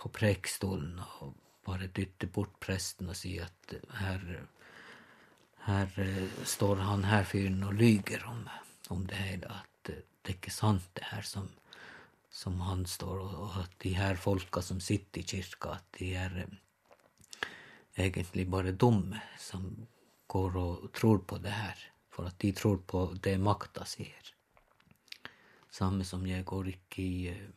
på 0.00 0.10
prekestolen 0.14 1.02
og 1.04 1.34
bare 1.66 1.90
dytte 1.96 2.28
bort 2.32 2.54
presten 2.62 3.10
og 3.12 3.18
si 3.18 3.34
at 3.42 3.74
her, 3.98 4.24
her 5.66 5.92
står 6.48 6.80
han 6.88 7.04
her 7.08 7.28
fyren 7.28 7.60
og 7.68 7.76
lyger 7.80 8.24
om, 8.30 8.42
om 8.92 9.04
det 9.08 9.20
hele, 9.20 9.60
at 9.60 9.92
det 9.92 10.32
er 10.32 10.38
ikke 10.38 10.52
sant 10.54 10.88
det 10.96 11.06
her 11.10 11.24
som, 11.28 11.50
som 12.34 12.60
han 12.66 12.82
står, 12.86 13.20
og, 13.22 13.58
at 13.62 13.74
de 13.84 13.92
her 13.94 14.18
folka 14.18 14.62
som 14.62 14.80
sitter 14.82 15.22
i 15.22 15.26
kirka, 15.34 15.76
at 15.78 15.98
de 15.98 16.08
er 16.18 16.38
eh, 16.42 16.54
egentlig 18.06 18.48
bare 18.50 18.72
dumme 18.74 19.20
som 19.38 19.68
går 20.26 20.56
og 20.58 20.88
tror 20.98 21.20
på 21.30 21.38
det 21.44 21.52
her, 21.54 21.84
for 22.10 22.26
at 22.26 22.38
de 22.42 22.50
tror 22.52 22.80
på 22.90 23.04
det 23.22 23.36
makta 23.38 23.86
sier. 23.86 24.32
Samme 25.70 26.06
som 26.06 26.26
jeg 26.26 26.46
går 26.46 26.72
ikke 26.72 27.04
i 27.04 27.28
eh, 27.30 27.52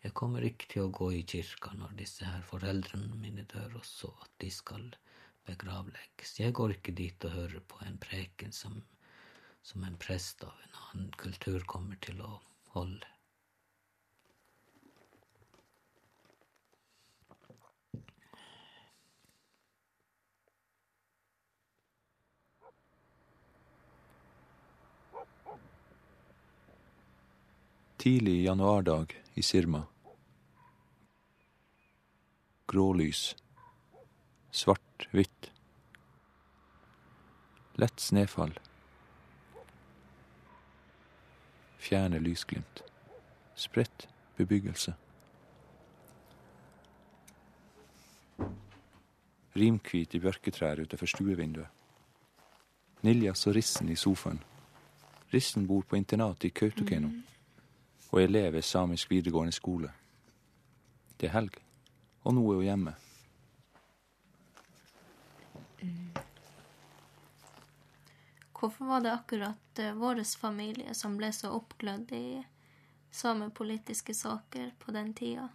Jeg 0.00 0.14
kommer 0.16 0.40
ikke 0.40 0.66
til 0.72 0.86
å 0.86 0.92
gå 0.96 1.10
i 1.12 1.22
kirka 1.28 1.74
når 1.76 1.90
disse 1.98 2.24
her 2.24 2.40
foreldrene 2.48 3.18
mine 3.20 3.42
dør 3.44 3.74
også, 3.82 4.08
at 4.24 4.30
de 4.40 4.48
skal 4.50 4.86
begravlegges. 5.44 6.38
Jeg 6.40 6.56
går 6.56 6.78
ikke 6.78 6.96
dit 6.96 7.26
og 7.28 7.36
hører 7.36 7.60
på 7.68 7.84
en 7.84 8.00
preken 8.00 8.50
som, 8.50 8.80
som 9.62 9.84
en 9.84 10.00
prest 10.00 10.42
av 10.48 10.56
en 10.64 10.78
annen 10.86 11.12
kultur 11.20 11.68
kommer 11.68 12.00
til 12.00 12.24
å 12.24 12.38
holde. 12.72 13.19
Tidlig 28.00 28.44
januardag 28.44 29.22
i 29.34 29.42
Sirma. 29.42 29.82
Grålys. 32.66 33.36
Svart-hvitt. 34.50 35.50
Lett 37.74 38.00
snøfall. 38.00 38.58
Fjerne 41.76 42.18
lysglimt. 42.24 42.80
Spredt 43.54 44.08
bebyggelse. 44.36 44.94
Rimhvite 49.52 50.22
bjørketrær 50.24 50.80
utenfor 50.86 51.16
stuevinduet. 51.18 51.68
Niljas 53.04 53.44
og 53.46 53.60
Rissen 53.60 53.92
i 53.92 53.96
sofaen. 53.96 54.40
Rissen 55.34 55.68
bor 55.68 55.84
på 55.84 56.00
internat 56.00 56.48
i 56.48 56.48
Kautokeino 56.48 57.12
og 58.10 58.22
elev 58.22 58.52
ved 58.52 58.62
samisk 58.62 59.10
videregående 59.10 59.52
skole. 59.52 59.92
Det 61.20 61.28
er 61.28 61.36
helg, 61.36 61.56
og 62.24 62.34
nå 62.34 62.44
er 62.50 62.60
hun 62.60 62.68
hjemme. 62.68 62.96
Hvorfor 68.60 68.84
var 68.84 69.00
det 69.00 69.12
akkurat 69.12 69.80
uh, 69.80 69.94
vår 69.96 70.20
familie 70.36 70.94
som 70.94 71.16
ble 71.16 71.30
så 71.32 71.54
oppglødd 71.56 72.10
i 72.12 72.42
samepolitiske 73.10 74.14
saker 74.14 74.74
på 74.78 74.92
den 74.92 75.14
tida? 75.16 75.48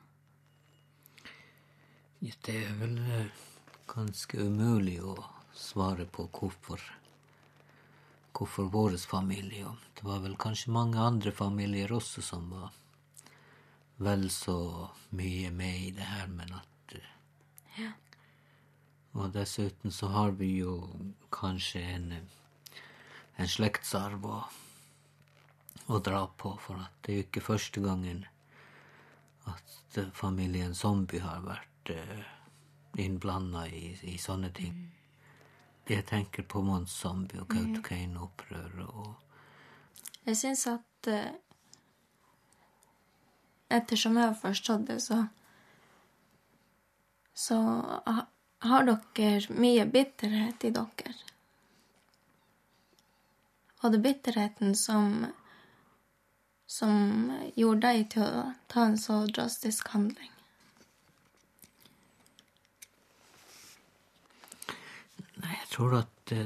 Det 2.19 2.55
er 2.57 2.73
vel 2.79 2.97
eh, 2.97 3.41
ganske 3.85 4.39
umulig 4.41 4.97
å 5.05 5.13
svare 5.53 6.07
på 6.09 6.25
hvorfor 6.33 6.81
hvorfor 8.35 8.69
vår 8.71 8.97
familie. 8.97 9.65
Og 9.65 9.77
det 9.95 10.03
var 10.03 10.19
vel 10.23 10.35
kanskje 10.37 10.73
mange 10.75 10.99
andre 10.99 11.31
familier 11.31 11.93
også 11.95 12.21
som 12.21 12.49
var 12.51 12.73
vel 13.97 14.29
så 14.31 14.89
mye 15.15 15.51
med 15.51 15.79
i 15.79 15.91
det 15.95 16.03
her, 16.03 16.27
men 16.27 16.53
at 16.53 16.95
eh, 16.95 17.11
Ja. 17.77 17.91
Og 19.15 19.31
dessuten 19.31 19.91
så 19.91 20.07
har 20.11 20.31
vi 20.31 20.57
jo 20.57 20.75
kanskje 21.31 21.81
en, 21.81 22.11
eh, 22.11 22.81
en 23.37 23.47
slektsarv 23.47 24.25
å, 24.25 24.41
å 25.87 25.99
dra 25.99 26.25
på, 26.27 26.57
for 26.59 26.75
at 26.83 26.91
det 27.03 27.13
er 27.13 27.21
jo 27.21 27.27
ikke 27.29 27.47
første 27.47 27.81
gangen 27.81 28.25
at 29.47 29.97
eh, 29.97 30.11
familien 30.11 30.75
Zombie 30.75 31.23
har 31.23 31.45
vært 31.47 31.93
innblanda 32.97 33.67
i, 33.67 33.93
i 34.03 34.17
sånne 34.17 34.49
ting. 34.55 34.94
Jeg 35.89 36.05
tenker 36.09 36.43
på 36.49 36.61
Mons 36.65 36.91
Zombie 37.01 37.39
og 37.41 37.47
Kautokeino-opprøret 37.53 38.87
og 38.89 39.15
Jeg 40.25 40.37
syns 40.37 40.63
at 40.67 41.07
eh, 41.11 41.33
Ettersom 43.75 44.17
jeg 44.17 44.27
har 44.29 44.37
forstått 44.39 44.87
det, 44.87 44.99
så 45.01 45.25
Så 47.33 47.55
ha- 48.05 48.27
har 48.61 48.83
dere 48.87 49.53
mye 49.59 49.85
bitterhet 49.91 50.63
i 50.63 50.69
dere. 50.71 51.13
Og 53.83 53.91
det 53.91 53.97
er 53.99 54.05
bitterheten 54.05 54.75
som 54.75 55.25
som 56.67 57.31
gjorde 57.55 57.81
deg 57.87 58.07
til 58.15 58.23
å 58.23 58.45
ta 58.67 58.85
en 58.89 58.97
så 58.97 59.19
drastisk 59.27 59.87
handling. 59.93 60.31
Jeg 65.53 65.67
tror 65.71 65.97
at 66.01 66.13
det, 66.29 66.43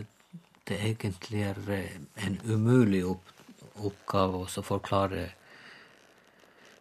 det 0.70 0.80
egentlig 0.92 1.44
er 1.48 1.60
eh, 1.76 2.00
en 2.26 2.40
umulig 2.46 3.04
opp, 3.08 3.32
oppgave 3.80 4.44
å 4.46 4.64
forklare 4.66 5.30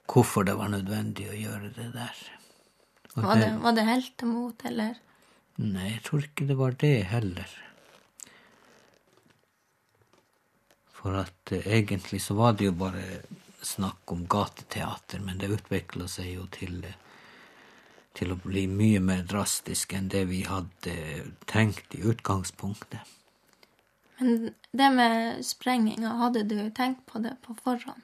hvorfor 0.08 0.46
det 0.48 0.56
var 0.58 0.72
nødvendig 0.72 1.28
å 1.30 1.36
gjøre 1.36 1.72
det 1.76 1.88
der. 1.94 2.20
Og 3.14 3.24
Var 3.24 3.40
det, 3.42 3.48
var 3.62 3.76
det 3.76 3.86
heltemot, 3.88 4.64
eller? 4.70 5.00
Nei, 5.58 5.88
jeg 5.94 6.04
tror 6.06 6.24
ikke 6.24 6.46
det 6.48 6.56
var 6.58 6.76
det 6.78 6.94
heller. 7.10 7.56
For 10.98 11.18
at 11.18 11.52
eh, 11.54 11.66
egentlig 11.78 12.22
så 12.24 12.36
var 12.38 12.56
det 12.58 12.70
jo 12.70 12.76
bare 12.78 13.04
snakk 13.62 14.12
om 14.14 14.24
gateteater, 14.30 15.20
men 15.24 15.38
det 15.38 15.50
utvikla 15.54 16.08
seg 16.10 16.32
jo 16.36 16.46
til, 16.54 16.80
eh, 16.86 16.96
til 18.18 18.34
å 18.34 18.40
bli 18.42 18.66
mye 18.70 19.00
mer 19.04 19.22
drastisk 19.28 19.94
enn 19.94 20.10
det 20.12 20.24
vi 20.30 20.42
hadde 20.48 20.94
tenkt 21.50 21.94
i 21.94 22.02
utgangspunktet. 22.10 23.14
Men 24.18 24.50
det 24.74 24.90
med 24.90 25.44
sprenginga, 25.46 26.16
hadde 26.18 26.42
du 26.50 26.58
tenkt 26.74 27.04
på 27.06 27.22
det 27.22 27.36
på 27.44 27.54
forhånd? 27.62 28.02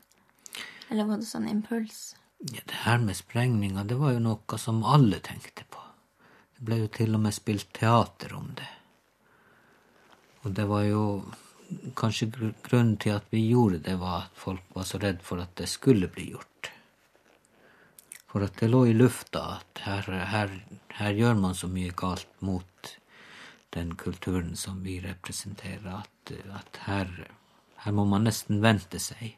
Eller 0.89 1.09
var 1.09 1.19
det 1.19 1.27
sånn 1.27 1.49
impuls? 1.51 2.15
Ja, 2.45 2.61
det 2.69 2.85
her 2.85 3.01
med 3.03 3.17
sprengninga, 3.17 3.85
det 3.89 3.97
var 3.99 4.15
jo 4.15 4.23
noe 4.23 4.59
som 4.61 4.85
alle 4.87 5.19
tenkte 5.25 5.65
på. 5.67 5.81
Det 6.55 6.67
ble 6.69 6.85
jo 6.85 6.91
til 6.93 7.17
og 7.17 7.25
med 7.25 7.35
spilt 7.35 7.73
teater 7.75 8.35
om 8.37 8.53
det. 8.59 8.71
Og 10.45 10.53
det 10.55 10.69
var 10.71 10.85
jo 10.89 11.07
Kanskje 11.97 12.27
grunnen 12.29 12.99
til 13.01 13.15
at 13.17 13.25
vi 13.33 13.41
gjorde 13.49 13.79
det, 13.87 13.95
var 13.99 14.27
at 14.27 14.37
folk 14.39 14.63
var 14.77 14.85
så 14.87 14.99
redd 15.01 15.23
for 15.25 15.41
at 15.43 15.55
det 15.59 15.65
skulle 15.73 16.11
bli 16.13 16.27
gjort. 16.35 16.69
For 18.35 18.43
at 18.43 18.57
det 18.59 18.67
lå 18.67 18.81
i 18.91 18.93
lufta 18.99 19.41
at 19.61 19.81
her, 19.85 20.09
her, 20.27 20.55
her 20.99 21.13
gjør 21.15 21.37
man 21.39 21.53
så 21.55 21.69
mye 21.71 21.93
galt 21.95 22.41
mot 22.43 22.89
den 23.77 23.93
kulturen 23.95 24.57
som 24.59 24.81
vi 24.83 24.97
representerer, 25.05 26.01
at, 26.01 26.33
at 26.51 26.81
her, 26.89 27.13
her 27.85 27.95
må 27.95 28.03
man 28.11 28.27
nesten 28.27 28.59
vente 28.59 28.99
seg 28.99 29.37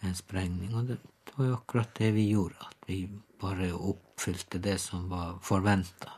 en 0.00 0.16
sprengning. 0.16 0.72
Og 0.72 0.88
det 0.88 0.98
var 1.36 1.50
jo 1.50 1.58
akkurat 1.58 1.92
det 2.00 2.10
vi 2.16 2.24
gjorde, 2.30 2.56
at 2.64 2.88
vi 2.88 3.02
bare 3.44 3.68
oppfylte 3.76 4.62
det 4.70 4.78
som 4.80 5.04
var 5.12 5.36
forventa. 5.44 6.16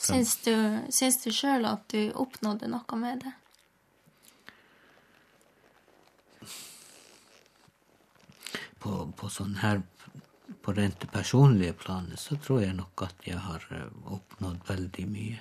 Syns 0.00 0.38
du, 0.48 0.56
syns 0.88 1.20
du 1.20 1.28
sjøl 1.36 1.68
at 1.68 1.84
du 1.92 2.16
oppnådde 2.16 2.72
noe 2.72 3.02
med 3.04 3.26
det? 3.28 3.36
På, 8.80 9.04
på 9.12 9.28
sånn 9.28 9.60
her 9.60 9.84
på 10.62 10.72
rent 10.72 11.10
personlige 11.12 11.72
planet 11.72 12.20
så 12.20 12.36
tror 12.36 12.62
jeg 12.62 12.76
nok 12.78 13.02
at 13.06 13.26
jeg 13.26 13.38
har 13.42 13.66
eh, 13.70 14.12
oppnådd 14.14 14.62
veldig 14.68 15.06
mye. 15.10 15.40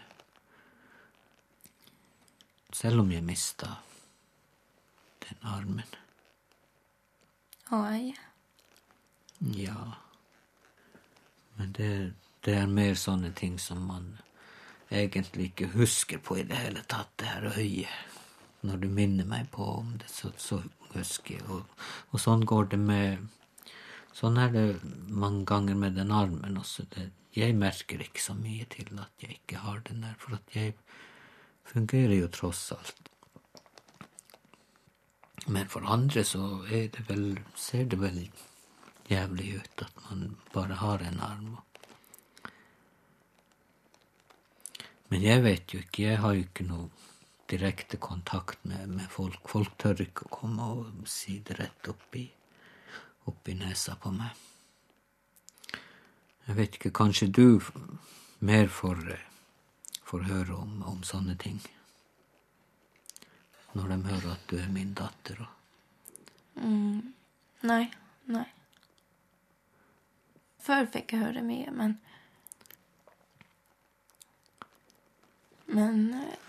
Selv 2.73 3.03
om 3.03 3.11
jeg 3.11 3.23
mista 3.23 3.75
den 5.27 5.47
armen. 5.47 5.95
Oi. 7.71 8.13
Ja. 9.39 9.91
Men 11.55 11.71
det, 11.77 12.13
det 12.45 12.55
er 12.57 12.67
mer 12.67 12.95
sånne 12.99 13.31
ting 13.37 13.59
som 13.59 13.85
man 13.87 14.15
egentlig 14.91 15.51
ikke 15.51 15.71
husker 15.75 16.19
på 16.19 16.39
i 16.41 16.47
det 16.47 16.57
hele 16.57 16.83
tatt, 16.87 17.11
det 17.19 17.29
her 17.29 17.51
øyet. 17.57 18.17
Når 18.61 18.77
du 18.77 18.89
minner 18.93 19.25
meg 19.25 19.47
på 19.53 19.65
om 19.79 19.95
det, 19.97 20.09
så, 20.11 20.29
så 20.37 20.59
husker 20.93 21.37
jeg. 21.37 21.45
Og, 21.49 21.85
og 22.11 22.21
sånn 22.21 22.43
går 22.45 22.73
det 22.73 22.79
med 22.81 23.29
Sånn 24.15 24.37
er 24.41 24.51
det 24.51 24.65
mange 25.07 25.45
ganger 25.47 25.77
med 25.79 25.95
den 25.95 26.11
armen 26.11 26.57
også. 26.59 26.85
Det, 26.91 27.07
jeg 27.35 27.55
merker 27.55 28.01
ikke 28.03 28.23
så 28.23 28.35
mye 28.35 28.67
til 28.71 28.91
at 28.99 29.23
jeg 29.23 29.37
ikke 29.39 29.63
har 29.63 29.79
den 29.87 30.03
der, 30.03 30.17
for 30.19 30.35
at 30.35 30.55
jeg 30.55 30.75
fungerer 31.67 32.17
jo 32.17 32.27
tross 32.31 32.65
alt. 32.75 33.07
Men 35.47 35.69
for 35.71 35.87
andre 35.89 36.23
så 36.27 36.43
er 36.69 36.89
det 36.93 37.05
vel, 37.07 37.39
ser 37.57 37.87
det 37.89 38.01
vel 38.01 38.19
jævlig 39.09 39.55
ut 39.61 39.85
at 39.87 40.03
man 40.09 40.35
bare 40.53 40.77
har 40.83 41.05
en 41.07 41.23
arm. 41.25 41.55
Men 45.11 45.23
jeg 45.23 45.43
vet 45.43 45.73
jo 45.73 45.79
ikke, 45.79 46.03
jeg 46.03 46.19
har 46.23 46.35
jo 46.35 46.43
ikke 46.45 46.67
noe 46.67 46.91
direkte 47.51 47.97
kontakt 47.99 48.61
med, 48.63 48.85
med 48.87 49.09
folk. 49.11 49.41
Folk 49.51 49.73
tør 49.79 50.03
ikke 50.03 50.27
å 50.27 50.35
komme 50.35 50.69
og 50.75 51.09
si 51.09 51.39
det 51.47 51.57
rett 51.59 51.91
oppi 51.91 52.29
oppi 53.29 53.55
nesa 53.57 53.95
på 53.95 54.11
meg. 54.15 54.37
Jeg 56.47 56.57
vet 56.57 56.75
ikke, 56.75 56.91
kanskje 56.91 57.27
du 57.27 57.61
mer 58.39 58.67
får, 58.67 59.03
får 60.03 60.25
høre 60.29 60.55
om, 60.57 60.81
om, 60.89 61.03
sånne 61.05 61.37
ting? 61.39 61.61
Når 63.73 63.91
de 63.93 63.99
hører 64.09 64.31
at 64.33 64.47
du 64.49 64.57
er 64.59 64.71
min 64.71 64.93
datter 64.97 65.45
og 65.45 66.61
mm, 66.61 67.13
Nei. 67.69 67.83
Nei. 68.31 68.47
Før 70.61 70.87
fikk 70.91 71.13
jeg 71.13 71.23
høre 71.23 71.43
mye, 71.45 71.71
men 71.71 71.99
Men 75.71 76.13
eh, 76.13 76.39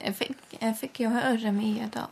jeg 0.00 0.14
fikk, 0.16 0.44
jeg 0.60 0.76
fikk 0.80 1.00
jo 1.04 1.10
høre 1.12 1.52
mye 1.52 1.90
da. 1.92 2.06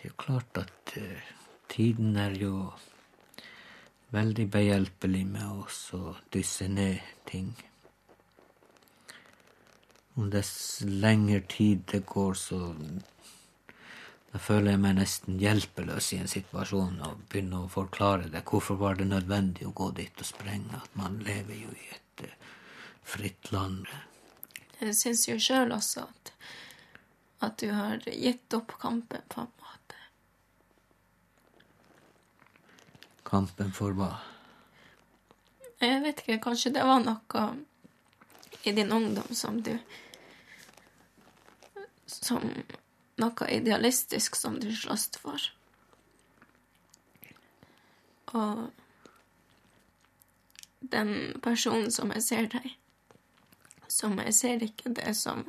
Det 0.00 0.06
er 0.08 0.14
jo 0.14 0.16
klart 0.16 0.56
at 0.56 0.92
uh, 0.96 1.32
tiden 1.68 2.16
er 2.16 2.32
jo 2.40 2.54
veldig 4.16 4.46
behjelpelig 4.50 5.26
med 5.28 5.58
oss 5.60 5.82
å 5.92 6.14
dysse 6.32 6.70
ned 6.72 7.04
ting. 7.28 7.50
Og 10.16 10.30
dess 10.32 10.80
lengre 10.88 11.42
tid 11.52 11.84
det 11.92 12.00
går, 12.08 12.32
så 12.34 12.62
da 14.32 14.40
føler 14.40 14.72
jeg 14.72 14.82
meg 14.86 14.96
nesten 15.02 15.36
hjelpeløs 15.42 16.10
i 16.16 16.22
en 16.24 16.32
situasjon 16.32 16.96
og 17.04 17.20
begynner 17.28 17.66
å 17.66 17.72
forklare 17.76 18.32
det. 18.32 18.40
Hvorfor 18.48 18.80
var 18.80 18.96
det 18.96 19.10
nødvendig 19.12 19.68
å 19.68 19.76
gå 19.76 19.92
dit 20.00 20.24
og 20.24 20.32
sprenge? 20.32 20.80
At 20.80 20.96
man 20.96 21.20
lever 21.26 21.60
jo 21.60 21.76
i 21.76 21.86
et 21.92 22.24
uh, 22.24 22.50
fritt 23.04 23.52
land. 23.52 23.84
Jeg 24.80 24.96
syns 24.96 25.28
jo 25.28 25.36
sjøl 25.36 25.76
også 25.76 26.08
at, 26.08 26.34
at 27.44 27.60
du 27.60 27.68
har 27.68 28.00
gitt 28.08 28.56
opp 28.56 28.78
kampen 28.80 29.28
på 29.28 29.44
en 29.44 29.50
måte. 29.50 29.60
Kampen 33.30 33.70
for 33.72 33.94
hva? 33.94 34.10
Jeg 35.80 36.02
vet 36.04 36.22
ikke. 36.22 36.40
Kanskje 36.44 36.74
det 36.74 36.84
var 36.84 37.00
noe 37.04 37.44
i 38.66 38.74
din 38.76 38.92
ungdom 38.92 39.34
som 39.34 39.62
du 39.64 39.76
Som 42.10 42.50
noe 43.20 43.46
idealistisk 43.48 44.36
som 44.36 44.58
du 44.60 44.68
sloss 44.74 45.08
for. 45.20 45.46
Og 48.34 48.68
den 50.80 51.40
personen 51.42 51.90
som 51.94 52.10
jeg 52.14 52.26
ser 52.26 52.50
deg 52.50 52.70
som 53.90 54.18
Jeg 54.22 54.34
ser 54.34 54.62
ikke 54.64 54.92
det 54.94 55.14
som 55.18 55.44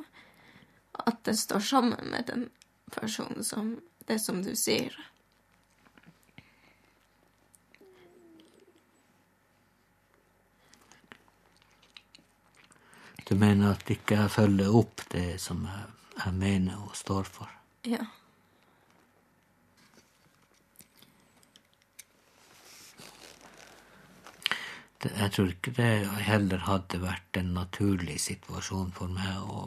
at 1.06 1.22
det 1.24 1.38
står 1.38 1.62
sammen 1.64 2.10
med 2.10 2.26
den 2.26 2.48
personen 2.92 3.44
som 3.44 3.76
det 4.06 4.18
som 4.20 4.42
du 4.44 4.52
sier. 4.58 4.92
Du 13.32 13.36
mener 13.40 13.70
at 13.72 13.88
ikke 13.88 14.16
jeg 14.18 14.30
følger 14.30 14.74
opp 14.76 15.02
det 15.08 15.38
som 15.40 15.62
jeg, 15.64 15.84
jeg 16.18 16.32
mener 16.36 16.80
og 16.84 16.90
står 16.92 17.28
for? 17.32 17.52
Ja. 17.88 18.04
Det, 25.00 25.14
jeg 25.16 25.32
tror 25.32 25.48
ikke 25.54 25.72
det 25.78 25.88
heller 26.26 26.66
hadde 26.66 27.00
vært 27.00 27.40
en 27.40 27.54
naturlig 27.56 28.18
situasjon 28.20 28.92
for 28.98 29.08
meg 29.16 29.40
å, 29.40 29.64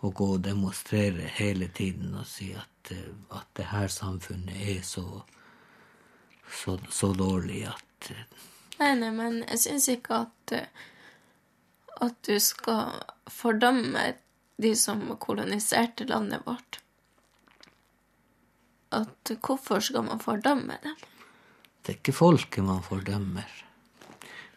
å 0.00 0.14
gå 0.22 0.30
og 0.38 0.40
demonstrere 0.48 1.28
hele 1.36 1.68
tiden 1.68 2.16
og 2.16 2.24
si 2.32 2.48
at, 2.56 2.94
at 3.28 3.52
det 3.60 3.68
her 3.74 3.92
samfunnet 3.92 4.56
er 4.56 4.80
så, 4.88 5.04
så, 6.48 6.78
så 6.88 7.12
dårlig 7.12 7.66
at 7.74 8.10
Nei, 8.80 8.94
nei, 8.96 9.12
men 9.12 9.42
jeg 9.50 9.66
syns 9.68 9.92
ikke 9.92 10.24
at 10.24 10.58
at 12.02 12.16
du 12.26 12.38
skal 12.40 13.00
fordømme 13.30 14.14
de 14.56 14.74
som 14.78 15.02
koloniserte 15.20 16.06
landet 16.08 16.46
vårt. 16.46 16.80
At 18.94 19.34
hvorfor 19.42 19.82
skal 19.82 20.06
man 20.06 20.22
fordømme 20.22 20.78
dem? 20.82 20.96
Det 21.84 21.92
er 21.92 21.98
ikke 21.98 22.16
folket 22.16 22.64
man 22.64 22.82
fordømmer. 22.82 23.48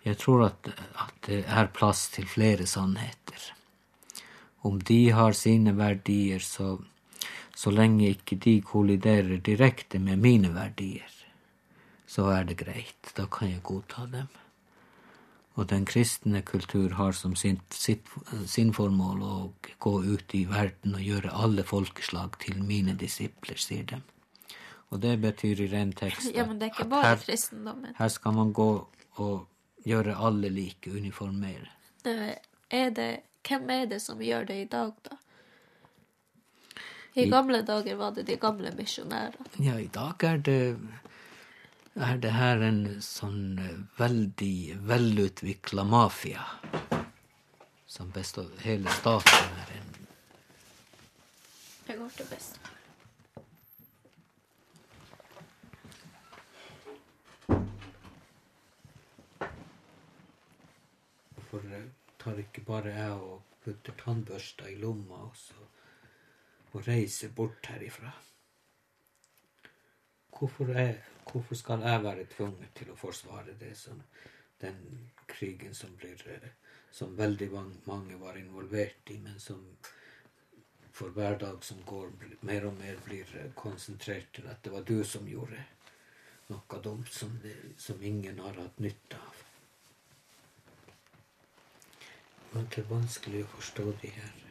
Jeg 0.06 0.18
tror 0.22 0.46
at, 0.46 0.70
at 0.72 1.16
det 1.28 1.42
er 1.44 1.68
plass 1.74 2.08
til 2.14 2.28
flere 2.30 2.68
sannheter. 2.70 3.50
Om 4.64 4.80
de 4.82 5.10
har 5.12 5.36
sine 5.36 5.74
verdier, 5.78 6.40
så, 6.40 6.78
så 7.56 7.72
lenge 7.72 8.14
ikke 8.14 8.38
de 8.40 8.62
kolliderer 8.62 9.42
direkte 9.44 10.00
med 10.00 10.22
mine 10.24 10.54
verdier, 10.56 11.12
så 12.08 12.30
er 12.32 12.48
det 12.48 12.58
greit. 12.62 13.12
Da 13.18 13.28
kan 13.32 13.52
jeg 13.52 13.64
godta 13.64 14.08
dem. 14.12 14.30
Og 15.58 15.66
den 15.70 15.88
kristne 15.89 16.43
kultur 16.45 16.93
har 16.99 17.16
som 17.18 17.34
sin, 17.36 17.58
sitt, 17.74 18.10
sin 18.45 18.70
formål 18.78 19.24
å 19.26 19.38
gå 19.82 19.93
ut 20.05 20.36
i 20.38 20.43
verden 20.45 20.93
og 20.99 21.01
gjøre 21.01 21.34
alle 21.34 21.66
folkeslag 21.66 22.38
til 22.43 22.62
mine 22.62 22.93
disipler, 22.93 23.58
sier 23.58 23.88
de. 23.89 24.01
Og 24.93 25.01
det 25.01 25.16
betyr 25.24 25.66
i 25.66 25.70
ren 25.72 25.95
tekst 25.97 26.30
ja, 26.38 26.45
men 26.45 26.62
det 26.62 26.70
er 26.70 26.76
ikke 26.76 26.89
bare 26.91 27.10
her, 27.10 27.24
kristendommen. 27.26 27.95
Her 27.97 28.14
skal 28.14 28.38
man 28.38 28.53
gå 28.53 28.70
og 29.18 29.88
gjøre 29.88 30.18
alle 30.28 30.51
like, 30.53 30.91
uniformere. 30.93 31.74
Er 32.05 32.91
det, 32.93 33.10
hvem 33.47 33.70
er 33.74 33.89
det 33.89 34.01
som 34.03 34.22
gjør 34.22 34.45
det 34.47 34.62
i 34.62 34.70
dag, 34.70 34.93
da? 35.10 35.18
I 37.18 37.26
gamle 37.32 37.64
dager 37.66 37.95
var 37.97 38.14
det 38.14 38.28
de 38.28 38.36
gamle 38.38 38.70
misjonærene. 38.78 39.49
Ja, 39.64 39.80
i 39.82 39.89
dag 39.89 40.24
er 40.24 40.38
det 40.38 40.60
er 41.98 42.18
det 42.22 42.32
her 42.36 42.62
en 42.62 42.82
sånn 43.02 43.58
veldig 43.98 44.78
velutvikla 44.86 45.86
mafia. 45.88 46.43
Som 47.88 48.12
består 48.14 48.52
Hele 48.62 48.91
staten 49.00 49.56
er 49.64 49.72
en 49.80 49.93
Jeg 51.88 51.98
går 51.98 52.12
til 52.18 52.30
bestemor. 52.30 52.74
Hvorfor 61.38 61.66
eh, 61.72 61.89
tar 62.20 62.43
ikke 62.43 62.66
bare 62.68 62.93
jeg 62.93 63.18
og 63.18 63.41
putter 63.64 63.95
tannbørsta 64.04 64.70
i 64.70 64.78
lomma 64.84 65.24
og, 65.30 65.36
så, 65.39 65.70
og 66.74 66.82
reiser 66.91 67.34
bort 67.34 67.72
herifra? 67.72 68.12
Hvorfor 70.40 70.72
jeg, 70.74 70.98
Hvorfor 71.32 71.56
skal 71.56 71.82
jeg 71.82 72.04
være 72.04 72.26
tvunget 72.32 72.74
til 72.76 72.92
å 72.92 72.96
forsvare 72.96 73.56
det 73.60 73.74
som 73.78 74.02
den 74.62 74.78
krigen 75.28 75.74
som, 75.76 75.96
blir, 75.98 76.22
som 76.92 77.18
veldig 77.18 77.50
mange 77.86 78.20
var 78.22 78.38
involvert 78.40 79.12
i, 79.12 79.18
men 79.20 79.40
som 79.40 79.66
for 80.98 81.14
hver 81.14 81.38
dag 81.38 81.64
som 81.64 81.82
går, 81.86 82.10
mer 82.42 82.66
og 82.66 82.78
mer 82.80 82.96
blir 83.06 83.34
konsentrert 83.56 84.32
til 84.34 84.48
at 84.50 84.64
det 84.64 84.72
var 84.74 84.86
du 84.88 85.04
som 85.06 85.28
gjorde 85.30 85.60
noe 86.48 86.80
dumt 86.82 87.12
som, 87.14 87.36
det, 87.44 87.54
som 87.78 88.02
ingen 88.02 88.40
har 88.40 88.56
hatt 88.58 88.80
nytte 88.80 89.20
av. 89.20 89.44
Det 92.58 92.82
er 92.82 92.90
vanskelig 92.90 93.44
å 93.44 93.56
forstå 93.58 93.92
de 94.02 94.14
her 94.16 94.44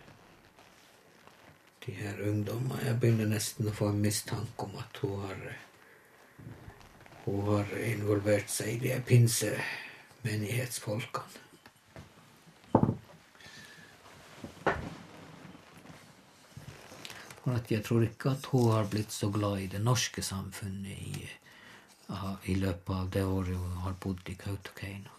de 1.86 1.92
her 1.94 2.20
ungdommene. 2.28 2.82
Jeg 2.82 2.98
begynner 3.00 3.28
nesten 3.30 3.68
å 3.70 3.74
få 3.74 3.92
en 3.92 4.02
mistanke 4.02 4.66
om 4.66 4.74
at 4.82 4.98
hun 5.02 5.20
har 5.22 5.42
hun 7.26 7.48
har 7.48 7.66
involvert 7.82 8.50
seg 8.50 8.68
i 8.76 8.78
de 8.86 9.00
pinsemenighetsfolkene. 9.08 11.24
For 17.46 17.52
jeg 17.70 17.84
tror 17.86 18.02
ikke 18.02 18.30
at 18.34 18.44
hun 18.50 18.72
har 18.74 18.88
blitt 18.90 19.12
så 19.14 19.28
glad 19.34 19.60
i 19.62 19.68
det 19.70 19.80
norske 19.82 20.22
samfunnet 20.22 20.92
i, 20.94 21.30
i 22.50 22.54
løpet 22.58 22.94
av 22.94 23.10
det 23.14 23.24
året 23.26 23.56
hun 23.58 23.76
har 23.84 23.94
bodd 24.02 24.22
i 24.30 24.34
Kautokeino. 24.38 25.10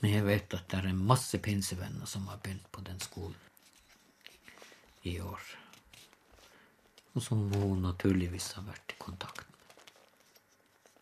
Men 0.00 0.10
jeg 0.10 0.24
vet 0.26 0.54
at 0.58 0.68
det 0.70 0.78
er 0.82 1.04
masse 1.14 1.36
pinsevenner 1.42 2.06
som 2.06 2.26
har 2.30 2.38
begynt 2.42 2.70
på 2.70 2.80
den 2.86 3.00
skolen 3.02 3.42
i 5.06 5.20
år. 5.22 5.42
Og 7.14 7.22
som 7.22 7.52
hun 7.54 7.82
naturligvis 7.82 8.52
har 8.58 8.64
vært 8.66 8.94
i 8.94 8.96
kontakt. 9.02 9.53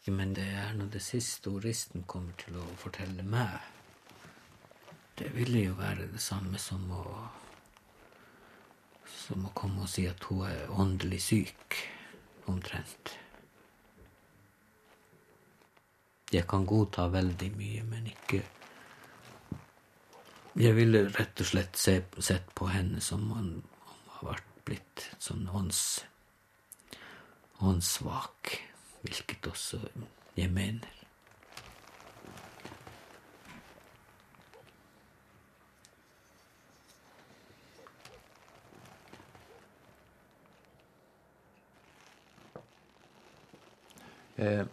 Men 0.07 0.35
det 0.35 0.49
er 0.59 0.73
nå 0.75 0.89
det 0.91 1.03
siste 1.05 1.53
oristen 1.55 2.03
kommer 2.11 2.35
til 2.41 2.57
å 2.59 2.65
fortelle 2.81 3.23
meg. 3.23 3.61
Det 5.15 5.29
ville 5.37 5.69
jo 5.69 5.77
være 5.79 6.09
det 6.11 6.23
samme 6.23 6.59
som 6.59 6.91
å 6.91 7.05
Som 9.13 9.45
å 9.47 9.53
komme 9.55 9.85
og 9.85 9.89
si 9.89 10.03
at 10.09 10.25
hun 10.27 10.41
er 10.49 10.71
åndelig 10.83 11.21
syk, 11.23 11.77
omtrent. 12.51 13.13
Jeg 16.33 16.47
kan 16.51 16.67
godta 16.67 17.07
veldig 17.13 17.53
mye, 17.55 17.85
men 17.87 18.09
ikke 18.11 18.43
Jeg 20.59 20.75
ville 20.75 21.05
rett 21.15 21.41
og 21.41 21.47
slett 21.47 21.79
se, 21.79 22.01
sett 22.19 22.51
på 22.55 22.67
henne 22.67 23.01
som 23.01 23.31
om 23.31 23.39
hun 23.39 23.63
har 24.17 24.33
vært 24.33 24.51
blitt 24.67 25.07
sånn 25.23 25.47
ånds, 25.49 26.03
åndssvak 27.61 28.72
hvilket 29.03 29.47
også 29.47 29.79
jeg 30.37 30.51
mener. 30.51 31.03
Eh, 44.37 44.67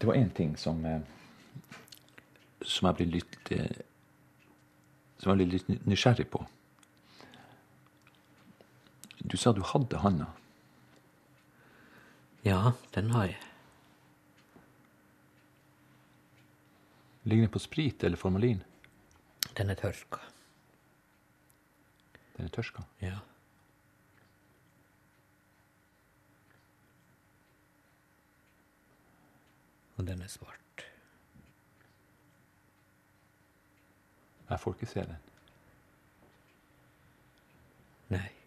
det 0.00 0.06
var 0.06 0.14
én 0.14 0.30
ting 0.34 0.58
som 0.58 0.84
eh, 0.86 1.00
som 2.62 2.86
jeg 2.86 2.96
ble 2.96 3.06
litt 3.16 3.50
eh, 3.52 3.80
som 5.18 5.32
jeg 5.32 5.40
ble 5.40 5.46
litt 5.54 5.86
nysgjerrig 5.88 6.26
på. 6.30 6.44
Du 9.24 9.36
sa 9.40 9.52
du 9.52 9.62
hadde 9.64 10.02
handa. 10.04 10.28
Ja, 12.44 12.72
den 12.94 13.10
har 13.10 13.24
jeg. 13.24 13.40
Ligger 17.24 17.46
den 17.46 17.52
på 17.52 17.58
sprit 17.58 18.04
eller 18.04 18.20
formalin? 18.20 18.62
Den 19.56 19.70
er 19.70 19.74
tørka. 19.74 20.20
Den 22.36 22.44
er 22.44 22.52
tørska? 22.52 22.82
Ja. 23.00 23.18
Og 29.96 30.06
den 30.06 30.22
er 30.22 30.28
svart. 30.28 30.86
Jeg 34.50 34.60
får 34.60 34.74
ikke 34.74 34.86
se 34.86 35.00
den. 35.00 35.16
Nei. 38.08 38.43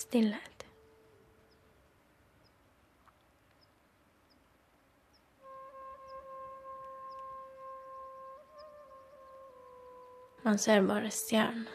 Stillhet. 0.00 0.66
Man 10.42 10.58
ser 10.58 10.82
bare 10.82 11.10
stjernene. 11.10 11.70